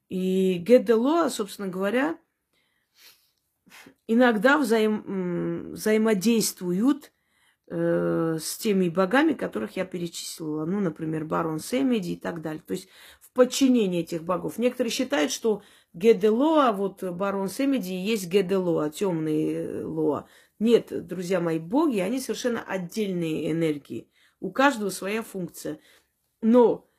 [0.10, 2.20] И Геделоа, собственно говоря,
[4.08, 7.12] иногда взаим, взаимодействуют
[7.68, 10.66] э, с теми богами, которых я перечислила.
[10.66, 12.62] Ну, например, барон Семеди и так далее.
[12.66, 12.90] То есть
[13.22, 14.58] в подчинении этих богов.
[14.58, 15.62] Некоторые считают, что
[15.94, 20.28] Геделоа, вот барон Семеди, есть Геделоа, темные Лоа.
[20.60, 24.10] Нет, друзья мои, боги, они совершенно отдельные энергии.
[24.40, 25.80] У каждого своя функция.
[26.42, 26.90] Но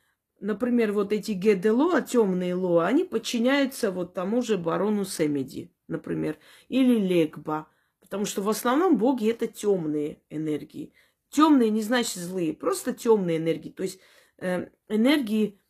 [0.41, 6.37] например, вот эти Геделоа, темные Лоа, они подчиняются вот тому же барону Семеди, например,
[6.67, 7.67] или Легба.
[8.01, 10.93] Потому что в основном боги это темные энергии.
[11.29, 13.69] Темные не значит злые, просто темные энергии.
[13.69, 13.99] То есть
[14.39, 15.60] э, энергии,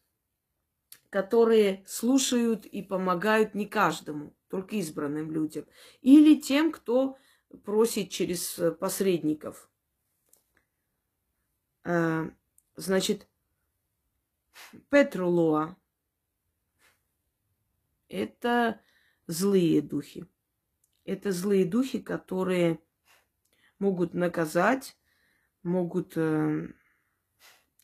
[1.11, 5.65] которые слушают и помогают не каждому, только избранным людям.
[5.99, 7.17] Или тем, кто
[7.65, 9.69] просит через э, посредников.
[11.83, 12.29] Э,
[12.77, 13.27] значит,
[14.89, 15.75] Петрулоа–
[18.07, 18.79] это
[19.27, 20.25] злые духи.
[21.03, 22.79] Это злые духи, которые
[23.79, 24.97] могут наказать,
[25.61, 26.69] могут э,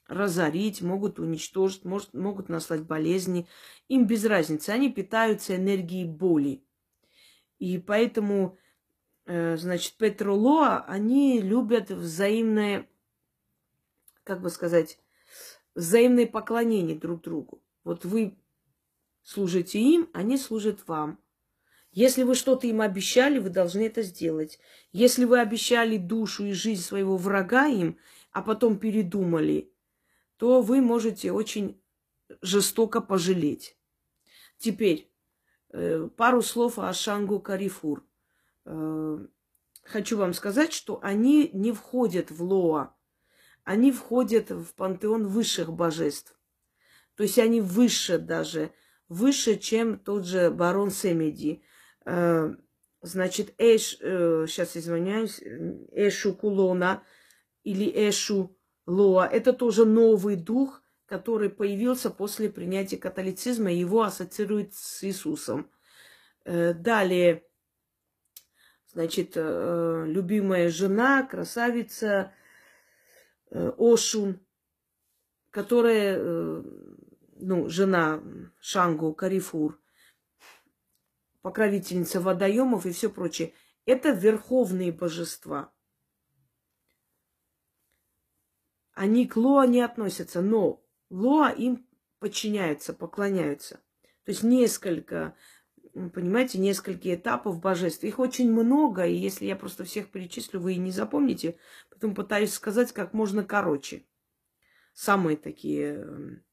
[0.08, 3.48] разорить, могут уничтожить, может, могут наслать болезни.
[3.88, 4.70] Им без разницы.
[4.70, 6.64] Они питаются энергией боли.
[7.60, 8.58] И поэтому,
[9.26, 12.88] э, значит, Петролоа, они любят взаимное,
[14.24, 15.00] как бы сказать,
[15.76, 17.62] взаимное поклонение друг другу.
[17.84, 18.38] Вот вы
[19.24, 21.20] служите им, они служат вам.
[21.92, 24.60] Если вы что-то им обещали, вы должны это сделать.
[24.92, 27.98] Если вы обещали душу и жизнь своего врага им,
[28.32, 29.72] а потом передумали,
[30.38, 31.82] то вы можете очень
[32.42, 33.78] жестоко пожалеть.
[34.58, 35.12] Теперь
[35.70, 38.06] э, пару слов о Шангу Карифур.
[38.66, 39.18] Э,
[39.84, 42.98] хочу вам сказать, что они не входят в Лоа
[43.68, 46.40] они входят в пантеон высших божеств.
[47.16, 48.72] То есть они выше даже,
[49.10, 51.62] выше, чем тот же барон Семеди.
[52.06, 52.56] Э,
[53.02, 55.42] значит, Эш, сейчас извиняюсь,
[55.92, 57.04] Эшу Кулона
[57.64, 58.57] или Эшу
[58.88, 65.70] Лоа, это тоже новый дух, который появился после принятия католицизма, его ассоциируют с Иисусом.
[66.46, 67.44] Э, далее,
[68.92, 72.34] значит, любимая жена, красавица,
[73.50, 74.40] Э, Ошун,
[75.52, 76.64] которая, э,
[77.40, 78.22] ну, жена
[78.60, 79.80] Шангу Карифур,
[81.42, 83.54] покровительница водоемов и все прочее.
[83.86, 85.72] Это верховные божества.
[88.98, 91.86] Они к Лоа не относятся, но Лоа им
[92.18, 93.76] подчиняются, поклоняются.
[94.24, 95.36] То есть несколько,
[95.94, 98.04] понимаете, несколько этапов божеств.
[98.04, 101.60] Их очень много, и если я просто всех перечислю, вы и не запомните.
[101.92, 104.04] Поэтому пытаюсь сказать как можно короче.
[104.94, 106.44] Самые такие эм,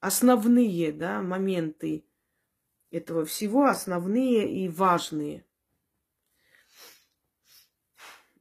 [0.00, 2.04] основные да, моменты
[2.90, 5.46] этого всего, основные и важные.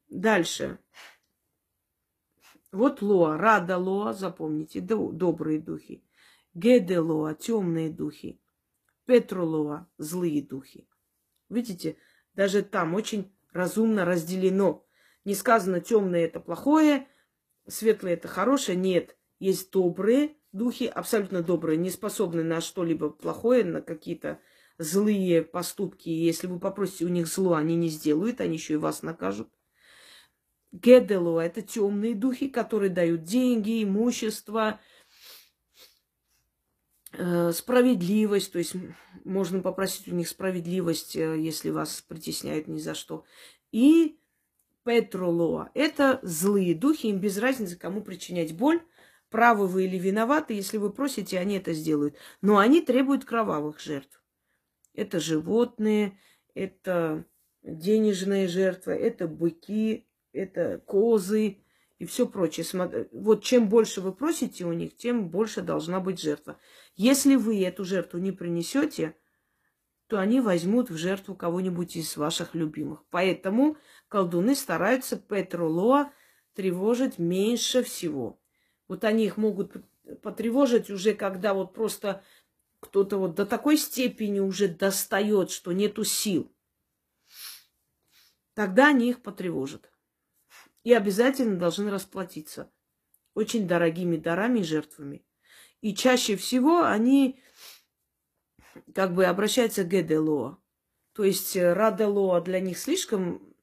[0.09, 0.79] Дальше.
[2.71, 6.03] Вот Лоа, Рада Лоа, запомните, добрые духи.
[6.53, 8.39] Геде Лоа, темные духи.
[9.05, 10.87] Петру Лоа, злые духи.
[11.49, 11.97] Видите,
[12.33, 14.85] даже там очень разумно разделено.
[15.25, 17.07] Не сказано темное это плохое,
[17.67, 18.77] светлое это хорошее.
[18.77, 24.39] Нет, есть добрые духи, абсолютно добрые, не способны на что-либо плохое, на какие-то
[24.77, 26.09] злые поступки.
[26.09, 29.49] Если вы попросите у них зло, они не сделают, они еще и вас накажут.
[30.71, 34.79] Гедело– это темные духи, которые дают деньги, имущество,
[37.13, 38.53] э, справедливость.
[38.53, 38.75] То есть
[39.25, 43.25] можно попросить у них справедливость, э, если вас притесняют ни за что.
[43.71, 44.17] И
[44.83, 45.69] Петролоа.
[45.73, 48.81] Это злые духи, им без разницы, кому причинять боль.
[49.29, 52.15] Правы вы или виноваты, если вы просите, они это сделают.
[52.41, 54.21] Но они требуют кровавых жертв.
[54.93, 56.19] Это животные,
[56.53, 57.25] это
[57.63, 61.59] денежные жертвы, это быки, это козы
[61.99, 62.65] и все прочее.
[63.11, 66.59] Вот чем больше вы просите у них, тем больше должна быть жертва.
[66.95, 69.15] Если вы эту жертву не принесете,
[70.07, 73.03] то они возьмут в жертву кого-нибудь из ваших любимых.
[73.11, 73.77] Поэтому
[74.09, 76.11] колдуны стараются Петролоа
[76.53, 78.41] тревожить меньше всего.
[78.87, 79.73] Вот они их могут
[80.21, 82.23] потревожить уже, когда вот просто
[82.81, 86.51] кто-то вот до такой степени уже достает, что нету сил.
[88.53, 89.90] Тогда они их потревожат.
[90.83, 92.71] И обязательно должны расплатиться
[93.33, 95.25] очень дорогими дарами и жертвами.
[95.81, 97.39] И чаще всего они
[98.93, 100.57] как бы обращаются к Геделоа.
[101.13, 103.53] То есть э, Раделоа для них слишком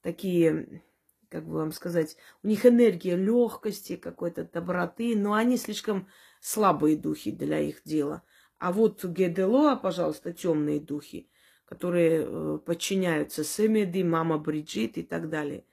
[0.00, 0.82] такие,
[1.28, 6.08] как бы вам сказать, у них энергия легкости, какой-то доброты, но они слишком
[6.40, 8.22] слабые духи для их дела.
[8.58, 11.30] А вот Геделоа, пожалуйста, темные духи,
[11.64, 15.64] которые э, подчиняются Семеди, мама Бриджит и так далее.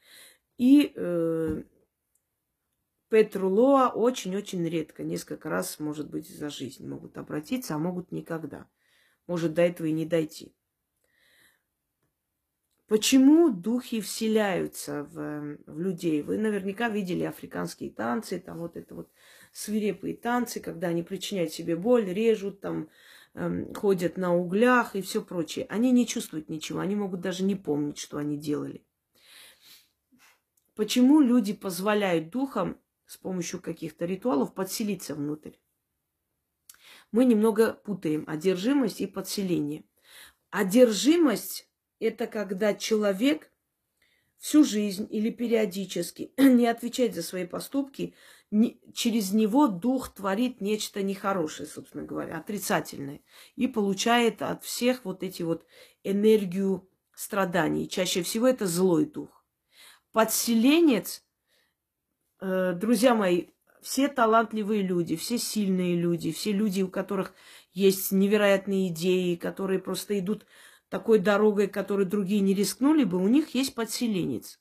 [0.58, 1.64] И э,
[3.10, 8.68] Петрулоа очень-очень редко, несколько раз, может быть, за жизнь могут обратиться, а могут никогда.
[9.28, 10.54] Может до этого и не дойти.
[12.88, 16.22] Почему духи вселяются в, в людей?
[16.22, 19.12] Вы наверняка видели африканские танцы, там вот это вот
[19.52, 22.90] свирепые танцы, когда они причиняют себе боль, режут, там,
[23.34, 25.66] эм, ходят на углях и все прочее.
[25.70, 28.87] Они не чувствуют ничего, они могут даже не помнить, что они делали.
[30.78, 35.54] Почему люди позволяют духам с помощью каких-то ритуалов подселиться внутрь?
[37.12, 39.86] Мы немного путаем одержимость и подселение.
[40.52, 41.68] Одержимость–
[42.00, 43.52] это когда человек
[44.38, 48.14] всю жизнь или периодически не отвечает за свои поступки,
[48.52, 53.22] не, через него дух творит нечто нехорошее, собственно говоря, отрицательное,
[53.56, 55.66] и получает от всех вот эти вот
[56.04, 57.90] энергию страданий.
[57.90, 59.37] Чаще всего это злой дух.
[60.18, 61.24] Подселенец,
[62.42, 63.50] э, друзья мои,
[63.84, 67.36] все талантливые люди, все сильные люди, все люди, у которых
[67.72, 70.48] есть невероятные идеи, которые просто идут
[70.90, 74.60] такой дорогой, которой другие не рискнули бы, у них есть подселенец.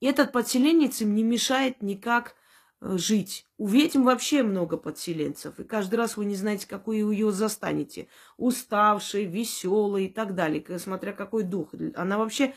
[0.00, 2.34] И этот подселенец им не мешает никак
[2.82, 3.46] э, жить.
[3.56, 8.08] У ведьм вообще много подселенцев, и каждый раз вы не знаете, какую ее застанете.
[8.36, 11.70] Уставший, веселый и так далее, смотря какой дух.
[11.94, 12.54] Она вообще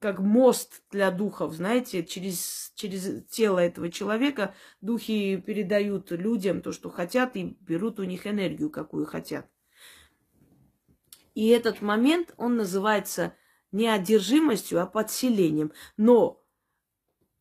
[0.00, 6.90] как мост для духов, знаете, через, через тело этого человека духи передают людям то, что
[6.90, 9.48] хотят, и берут у них энергию, какую хотят.
[11.34, 13.34] И этот момент, он называется
[13.70, 15.72] не одержимостью, а подселением.
[15.96, 16.44] Но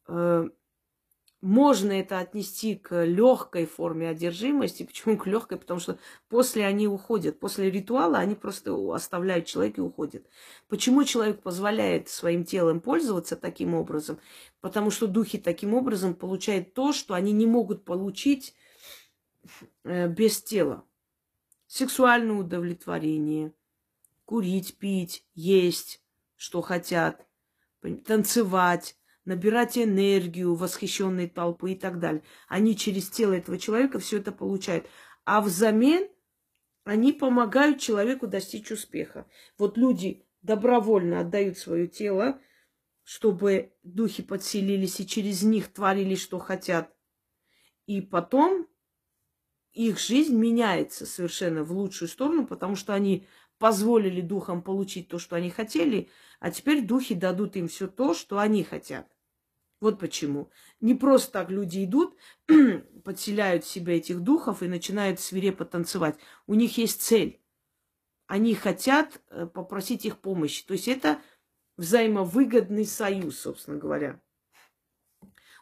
[0.08, 0.50] э,
[1.42, 4.84] можно это отнести к легкой форме одержимости.
[4.84, 5.58] Почему к легкой?
[5.58, 5.98] Потому что
[6.30, 7.40] после они уходят.
[7.40, 10.28] После ритуала они просто оставляют человека и уходят.
[10.68, 14.20] Почему человек позволяет своим телом пользоваться таким образом?
[14.62, 18.54] Потому что духи таким образом получают то, что они не могут получить
[19.84, 20.86] э, без тела.
[21.66, 23.54] Сексуальное удовлетворение–
[24.26, 26.04] курить, пить, есть,
[26.36, 27.26] что хотят,
[28.06, 28.96] танцевать,
[29.26, 32.24] набирать энергию восхищенной толпы и так далее.
[32.48, 34.88] Они через тело этого человека все это получают.
[35.26, 36.08] А взамен
[36.84, 39.28] они помогают человеку достичь успеха.
[39.58, 42.40] Вот люди добровольно отдают свое тело,
[43.04, 46.92] чтобы духи подселились и через них творили, что хотят.
[47.86, 48.68] И потом
[49.74, 53.28] их жизнь меняется совершенно в лучшую сторону, потому что они
[53.62, 56.10] позволили духам получить то, что они хотели,
[56.40, 59.08] а теперь духи дадут им все то, что они хотят.
[59.80, 60.50] Вот почему.
[60.80, 62.18] Не просто так люди идут,
[63.04, 66.18] подселяют в себя этих духов и начинают свирепо танцевать.
[66.48, 67.40] У них есть цель.
[68.26, 70.66] Они хотят э, попросить их помощи.
[70.66, 71.22] То есть это
[71.78, 74.20] взаимовыгодный союз, собственно говоря.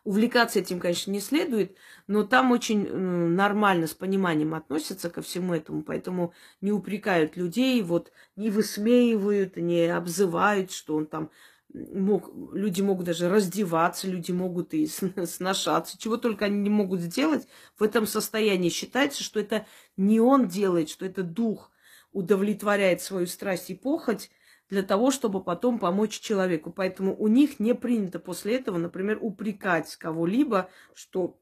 [0.09, 5.83] Увлекаться этим, конечно, не следует, но там очень нормально, с пониманием относятся ко всему этому,
[5.83, 11.29] поэтому не упрекают людей, вот не высмеивают, не обзывают, что он там
[11.71, 14.87] мог, люди могут даже раздеваться, люди могут и
[15.27, 17.47] сношаться, чего только они не могут сделать
[17.77, 18.69] в этом состоянии.
[18.69, 21.71] Считается, что это не он делает, что это дух
[22.13, 24.31] удовлетворяет свою страсть и похоть,
[24.69, 26.71] для того, чтобы потом помочь человеку.
[26.71, 31.39] Поэтому у них не принято после этого, например, упрекать кого-либо, что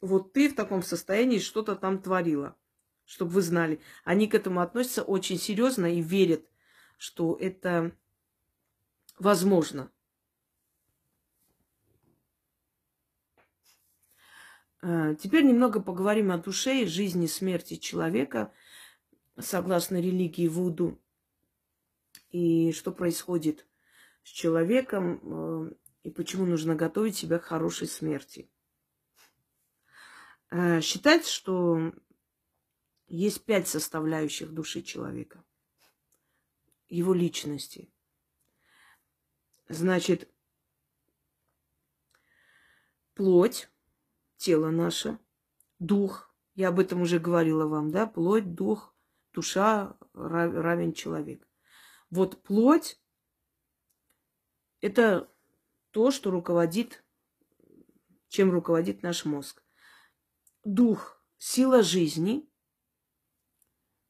[0.00, 2.56] вот ты в таком состоянии что-то там творила,
[3.04, 3.80] чтобы вы знали.
[4.04, 6.46] Они к этому относятся очень серьезно и верят,
[6.96, 7.92] что это
[9.18, 9.90] возможно.
[14.80, 18.52] А, теперь немного поговорим о душе и жизни смерти человека,
[19.38, 20.98] согласно религии Вуду
[22.36, 23.66] и что происходит
[24.22, 25.72] с человеком, э,
[26.02, 28.50] и почему нужно готовить себя к хорошей смерти.
[30.50, 31.94] Э, считается, что
[33.06, 35.42] есть пять составляющих души человека,
[36.90, 37.90] его личности.
[39.70, 40.28] Значит,
[43.14, 43.70] плоть,
[44.36, 45.18] тело наше,
[45.78, 48.94] дух, я об этом уже говорила вам, да, плоть, дух,
[49.32, 51.45] душа равен человек.
[52.10, 53.00] Вот плоть–
[54.80, 55.30] это
[55.90, 57.04] то, что руководит,
[58.28, 59.62] чем руководит наш мозг.
[60.64, 62.48] Дух– сила жизни,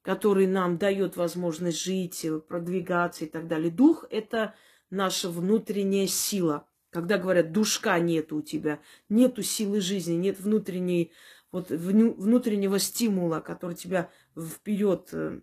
[0.02, 3.70] который нам дает возможность жить, продвигаться и так далее.
[3.70, 4.54] Дух– это
[4.90, 6.68] наша внутренняя сила.
[6.90, 11.12] Когда говорят, душка нет у тебя, нету силы жизни, нет внутренней,
[11.50, 15.40] вот внутреннего стимула, который тебя вперед э,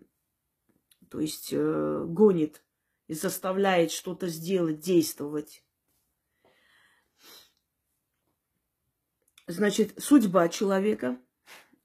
[1.14, 2.64] то есть э, гонит
[3.06, 5.64] и заставляет что-то сделать, действовать.
[9.46, 11.16] Значит, судьба человека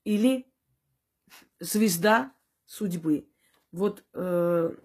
[0.03, 0.51] или
[1.60, 2.34] звезда
[2.65, 3.31] судьбы.
[3.72, 4.76] Вот э,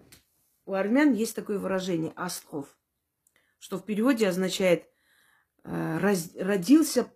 [0.65, 2.77] у армян есть такое выражение «астров»,
[3.57, 4.87] что в переводе означает
[5.63, 7.11] э, раз, «родился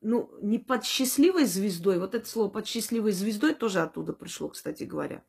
[0.00, 4.82] ну, не под счастливой звездой, вот это слово под счастливой звездой тоже оттуда пришло, кстати
[4.82, 5.24] говоря,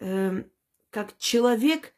[0.00, 0.44] э,
[0.90, 1.94] как человек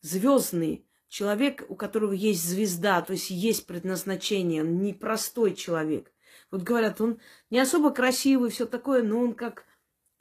[0.00, 6.12] звездный, человек, у которого есть звезда, то есть есть предназначение, он не простой человек.
[6.50, 7.20] Вот говорят, он
[7.50, 9.64] не особо красивый, все такое, но он как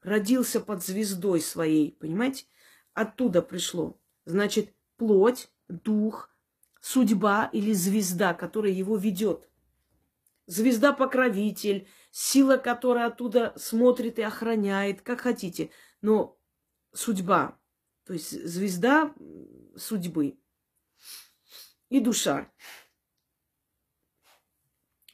[0.02, 2.46] родился под звездой своей, понимаете?
[2.94, 4.00] Оттуда пришло.
[4.26, 6.30] Значит, плоть, дух,
[6.82, 9.48] судьба или звезда, которая его ведет.
[10.48, 15.70] Звезда-покровитель, сила, которая оттуда смотрит и охраняет, как хотите.
[16.02, 16.38] Но
[16.94, 17.58] судьба,
[18.06, 19.14] то есть звезда
[19.76, 20.38] судьбы
[21.90, 22.52] и душа.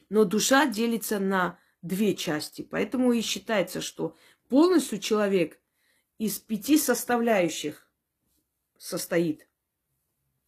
[0.08, 2.62] Но душа делится на две части.
[2.62, 4.16] Поэтому и считается, что
[4.48, 5.60] полностью человек
[6.18, 7.88] из пяти составляющих
[8.78, 9.48] состоит.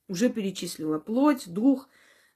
[0.09, 1.89] Уже перечислила плоть, дух,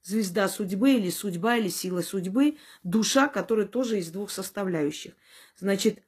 [0.03, 5.15] звезда судьбы или судьба или сила судьбы, душа, которая тоже из двух составляющих.
[5.57, 6.04] Значит,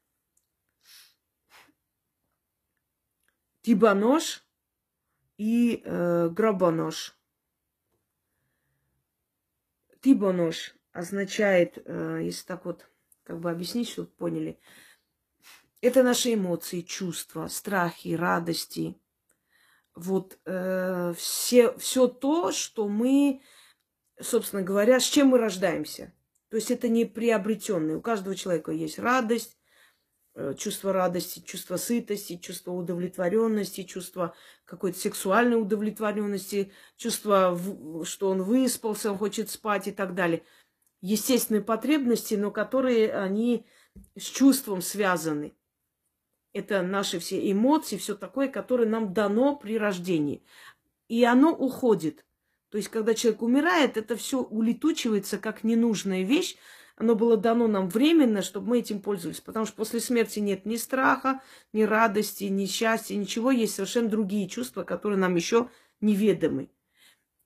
[3.67, 4.45] тибанож
[5.39, 7.17] и э, гробонож.
[10.01, 12.89] Тибонож означает, э, если так вот
[13.25, 14.61] как бы объяснить, чтобы поняли,
[15.81, 19.01] это наши эмоции, чувства, страхи, радости.
[19.97, 23.43] Вот э, все, все то, что мы,
[24.21, 26.15] собственно говоря, с чем мы рождаемся.
[26.51, 27.97] То есть это не приобретенное.
[27.97, 29.56] У каждого человека есть радость,
[30.59, 34.35] чувство радости, чувство сытости, чувство удовлетворенности, чувство
[34.65, 37.59] какой-то сексуальной удовлетворенности, чувство,
[38.05, 40.43] что он выспался, он хочет спать и так далее.
[41.01, 43.67] Естественные потребности, но которые они
[44.17, 45.55] с чувством связаны.
[46.53, 50.43] Это наши все эмоции, все такое, которое нам дано при рождении.
[51.09, 52.25] И оно уходит.
[52.71, 56.57] То есть, когда человек умирает, это все улетучивается как ненужная вещь,
[56.97, 59.43] оно было дано нам временно, чтобы мы этим пользовались.
[59.43, 61.43] Потому что после смерти нет ни страха,
[61.75, 63.51] ни радости, ни счастья, ничего.
[63.51, 65.69] Есть совершенно другие чувства, которые нам еще
[66.01, 66.71] неведомы.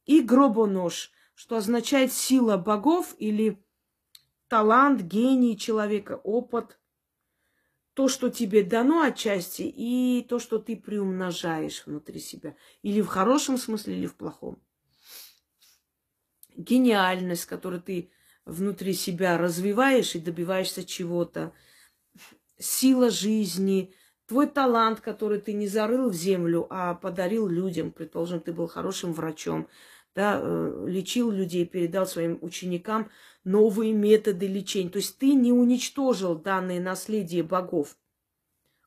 [0.06, 3.60] И гробонож, что означает сила богов или
[4.46, 6.78] талант, гений человека, опыт.
[7.94, 12.54] То, что тебе дано отчасти, и то, что ты приумножаешь внутри себя.
[12.82, 14.62] Или в хорошем смысле, или в плохом.
[16.56, 18.12] Гениальность, которую ты
[18.44, 21.52] внутри себя развиваешь и добиваешься чего-то.
[22.58, 23.94] Сила жизни,
[24.26, 27.90] твой талант, который ты не зарыл в землю, а подарил людям.
[27.90, 29.68] Предположим, ты был хорошим врачом,
[30.14, 33.10] да, э, лечил людей, передал своим ученикам
[33.44, 34.90] новые методы лечения.
[34.90, 37.96] То есть ты не уничтожил данное наследие богов.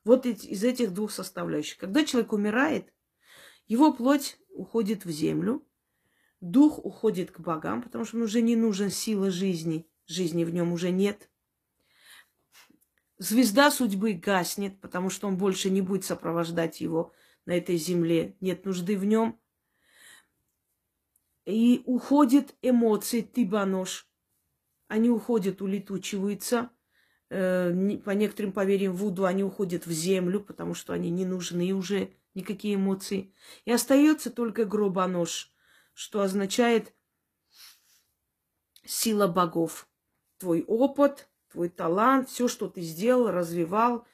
[0.05, 1.77] Вот из этих двух составляющих.
[1.77, 2.93] Когда человек умирает,
[3.67, 5.65] его плоть уходит в землю,
[6.43, 9.87] Дух уходит к богам, потому что он уже не нужен сила жизни.
[10.07, 11.29] Жизни в нем уже нет.
[13.17, 17.13] Звезда судьбы гаснет, потому что он больше не будет сопровождать его
[17.45, 18.35] на этой земле.
[18.41, 19.39] Нет нужды в нем.
[21.45, 24.05] И уходят эмоции, тибанош.
[24.89, 26.71] Они уходят, улетучиваются.
[27.29, 27.71] Э,
[28.03, 32.75] по некоторым поверьям Вуду они уходят в землю, потому что они не нужны уже, никакие
[32.75, 33.33] эмоции.
[33.63, 35.51] И остается только гробонож–
[35.93, 36.93] что означает
[38.85, 39.87] сила богов.
[40.37, 44.05] Твой опыт, твой талант, все, что ты сделал, развивал.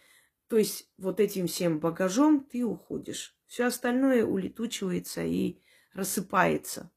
[0.47, 3.35] То есть вот этим всем багажом ты уходишь.
[3.45, 5.59] Все остальное улетучивается и
[5.93, 6.91] рассыпается.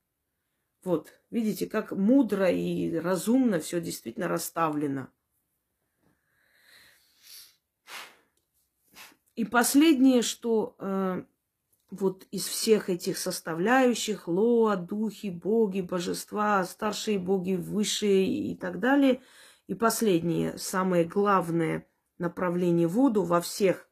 [0.85, 5.13] Вот, видите, как мудро и разумно все действительно расставлено.
[9.35, 11.25] И последнее, что э,
[11.93, 19.21] вот из всех этих составляющих, лоа, духи, боги, божества, старшие боги, высшие и так далее.
[19.67, 21.87] И последнее, самое главное
[22.17, 23.91] направление Вуду во всех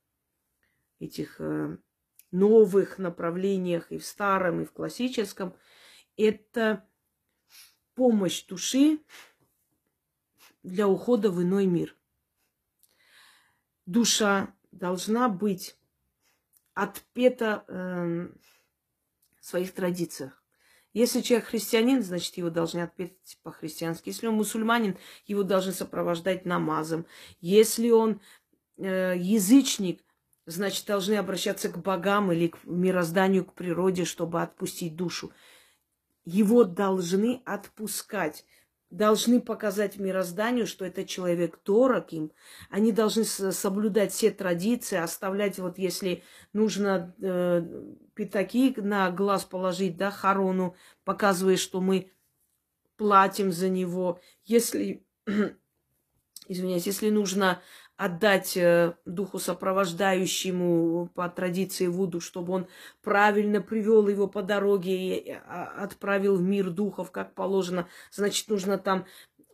[0.99, 1.77] этих э,
[2.31, 5.55] новых направлениях и в старом, и в классическом,
[6.17, 6.89] это
[7.95, 9.01] помощь души
[10.63, 11.95] для ухода в иной мир.
[13.85, 15.77] Душа должна быть
[16.81, 18.29] отпето э,
[19.41, 20.43] в своих традициях.
[20.93, 24.09] Если человек христианин, значит, его должны отпеть по-христиански.
[24.09, 24.97] Если он мусульманин,
[25.27, 27.07] его должны сопровождать намазом.
[27.41, 28.21] Если он
[28.79, 30.03] э, язычник,
[30.47, 35.33] значит, должны обращаться к богам или к мирозданию, к природе, чтобы отпустить душу.
[36.25, 38.45] Его должны отпускать
[38.91, 42.33] должны показать мирозданию, что этот человек дорог им.
[42.69, 46.23] Они должны соблюдать все традиции, оставлять, вот если
[46.53, 47.63] нужно э,
[48.15, 52.11] пятаки на глаз положить, да, хорону, показывая, что мы
[52.97, 54.21] платим за него.
[54.45, 55.07] Если
[56.49, 57.63] извиняюсь, если нужно
[58.01, 62.67] отдать э, духу сопровождающему по традиции Вуду, чтобы он
[63.03, 67.89] правильно привел его по дороге и а, отправил в мир духов, как положено.
[68.11, 69.05] Значит, нужно там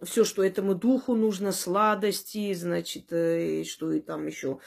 [0.01, 4.60] все, что этому духу нужно, сладости, значит, э, и что и там еще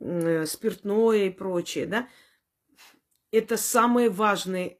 [0.00, 2.08] э, спиртное и прочее, да.
[3.32, 4.78] Это самое важное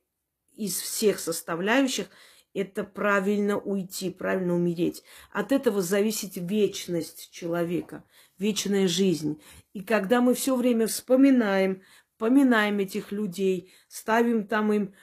[0.55, 2.07] из всех составляющих–
[2.55, 5.03] это правильно уйти, правильно умереть.
[5.33, 8.05] От этого зависит вечность человека,
[8.39, 9.41] вечная жизнь.
[9.73, 11.83] И когда мы все время вспоминаем,
[12.19, 14.95] поминаем этих людей, ставим там им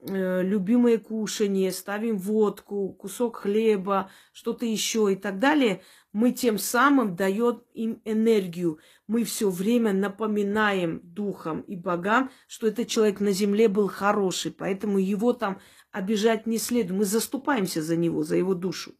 [0.00, 5.82] э, любимое кушание, ставим водку, кусок хлеба, что-то еще и так далее,
[6.12, 8.78] мы тем самым даем им энергию.
[9.06, 14.98] Мы все время напоминаем духам и богам, что этот человек на земле был хороший, поэтому
[14.98, 15.60] его там
[15.92, 16.98] обижать не следует.
[16.98, 18.94] Мы заступаемся за него, за его душу.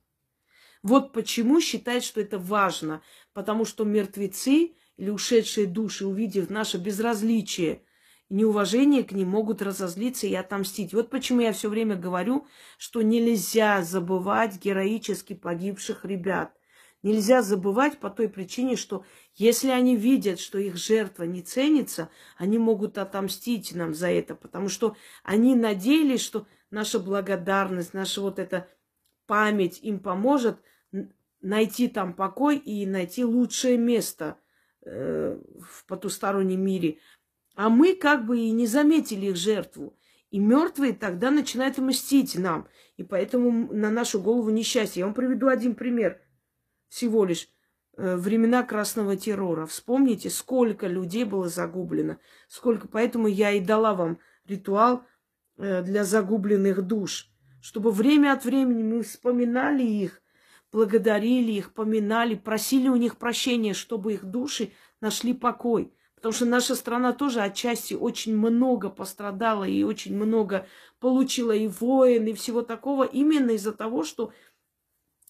[0.83, 3.03] Вот почему считает, что это важно.
[3.37, 7.83] Потому что мертвецы или ушедшие души, увидев наше безразличие
[8.31, 10.95] и неуважение к ним, могут разозлиться и отомстить.
[10.95, 12.47] Вот почему я все время говорю,
[12.79, 16.55] что нельзя забывать героически погибших ребят.
[17.03, 19.05] Нельзя забывать по той причине, что
[19.35, 22.09] если они видят, что их жертва не ценится,
[22.39, 28.39] они могут отомстить нам за это, потому что они надеялись, что наша благодарность, наша вот
[28.39, 28.67] эта
[29.27, 30.57] память им поможет
[31.41, 34.39] найти там покой и найти лучшее место
[34.85, 36.99] э, в потустороннем мире.
[37.55, 39.97] А мы как бы и не заметили их жертву.
[40.31, 42.69] И мертвые тогда начинают мстить нам.
[42.97, 45.01] И поэтому на нашу голову несчастье.
[45.01, 46.21] Я вам приведу один пример.
[46.89, 47.49] Всего лишь
[47.97, 49.67] э, времена красного террора.
[49.67, 52.19] Вспомните, сколько людей было загублено.
[52.49, 52.89] Сколько.
[52.89, 55.05] Поэтому я и дала вам ритуал
[55.59, 57.31] Э, для загубленных душ,
[57.63, 60.21] чтобы время от времени мы вспоминали их,
[60.77, 65.91] благодарили их, поминали, просили у них прощения, чтобы их души нашли покой.
[66.17, 70.67] Потому что наша страна тоже отчасти очень много пострадала и очень много
[71.01, 74.35] получила и войн, и всего такого, именно из-за того, что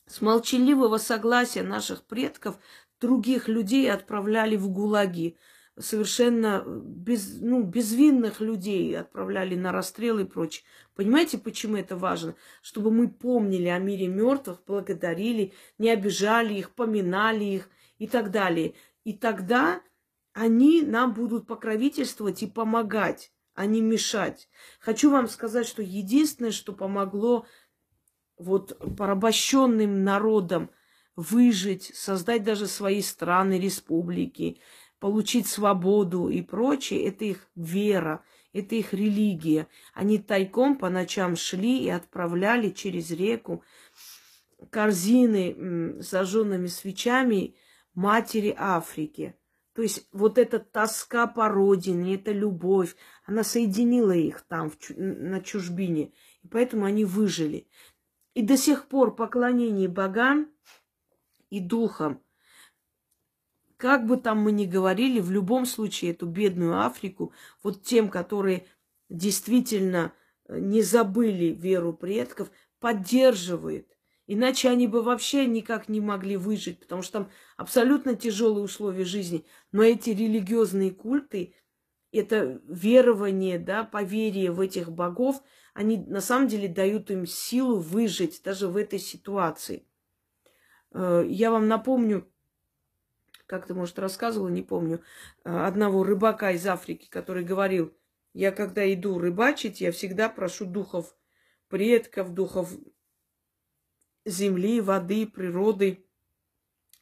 [0.08, 2.58] с молчаливого согласия наших предков
[3.00, 5.36] других людей отправляли в гулаги
[5.78, 10.64] совершенно без, ну, безвинных людей отправляли на расстрел и прочее.
[10.94, 12.34] Понимаете, почему это важно?
[12.62, 18.74] Чтобы мы помнили о мире мертвых, благодарили, не обижали их, поминали их и так далее.
[19.04, 19.82] И тогда
[20.32, 24.48] они нам будут покровительствовать и помогать, а не мешать.
[24.80, 27.46] Хочу вам сказать, что единственное, что помогло
[28.38, 30.70] вот порабощенным народам
[31.16, 34.60] выжить, создать даже свои страны, республики,
[34.98, 39.68] получить свободу и прочее, это их вера, это их религия.
[39.94, 43.62] Они тайком по ночам шли и отправляли через реку
[44.70, 47.54] корзины с зажженными свечами
[47.94, 49.36] матери Африки.
[49.74, 52.96] То есть вот эта тоска по родине, эта любовь,
[53.26, 56.12] она соединила их там на чужбине.
[56.42, 57.68] И поэтому они выжили.
[58.32, 60.50] И до сих пор поклонение богам
[61.50, 62.22] и духам
[63.76, 67.32] как бы там мы ни говорили, в любом случае эту бедную Африку,
[67.62, 68.66] вот тем, которые
[69.08, 70.12] действительно
[70.48, 72.50] э, не забыли веру предков,
[72.80, 73.96] поддерживает.
[74.26, 79.44] Иначе они бы вообще никак не могли выжить, потому что там абсолютно тяжелые условия жизни.
[79.70, 81.54] Но эти религиозные культы,
[82.10, 85.42] это верование, да, поверие в этих богов,
[85.74, 89.86] они на самом деле дают им силу выжить даже в этой ситуации.
[90.92, 92.28] Э, я вам напомню,
[93.46, 95.02] как-то, может, рассказывала, не помню,
[95.44, 97.96] а, одного рыбака из Африки, который говорил,
[98.32, 101.16] я когда иду рыбачить, я всегда прошу духов
[101.68, 102.70] предков, духов
[104.24, 106.06] земли, воды, природы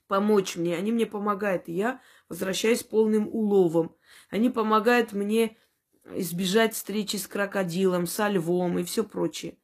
[0.07, 0.77] помочь мне.
[0.77, 3.97] Они мне помогают, и я возвращаюсь полным уловом.
[4.31, 5.57] Они помогают мне
[6.05, 9.59] избежать встречи с крокодилом, со львом и все прочее.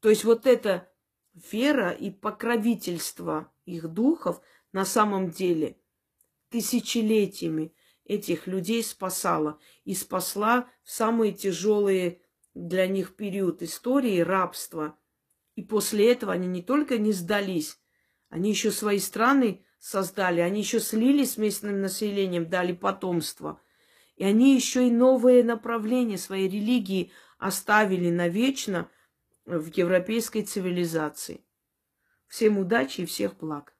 [0.00, 0.90] То есть вот эта
[1.52, 4.40] вера и покровительство их духов–
[4.76, 5.78] на самом деле
[6.50, 7.74] тысячелетиями
[8.04, 12.20] этих людей спасала и спасла в самые тяжелые
[12.52, 14.98] для них период истории рабства.
[15.54, 17.80] И после этого они не только не сдались,
[18.28, 23.62] они еще свои страны создали, они еще слились с местным населением, дали потомство.
[24.16, 28.90] И они еще и новые направления своей религии оставили навечно
[29.46, 31.40] в европейской цивилизации.
[32.26, 33.75] Всем удачи и всех благ.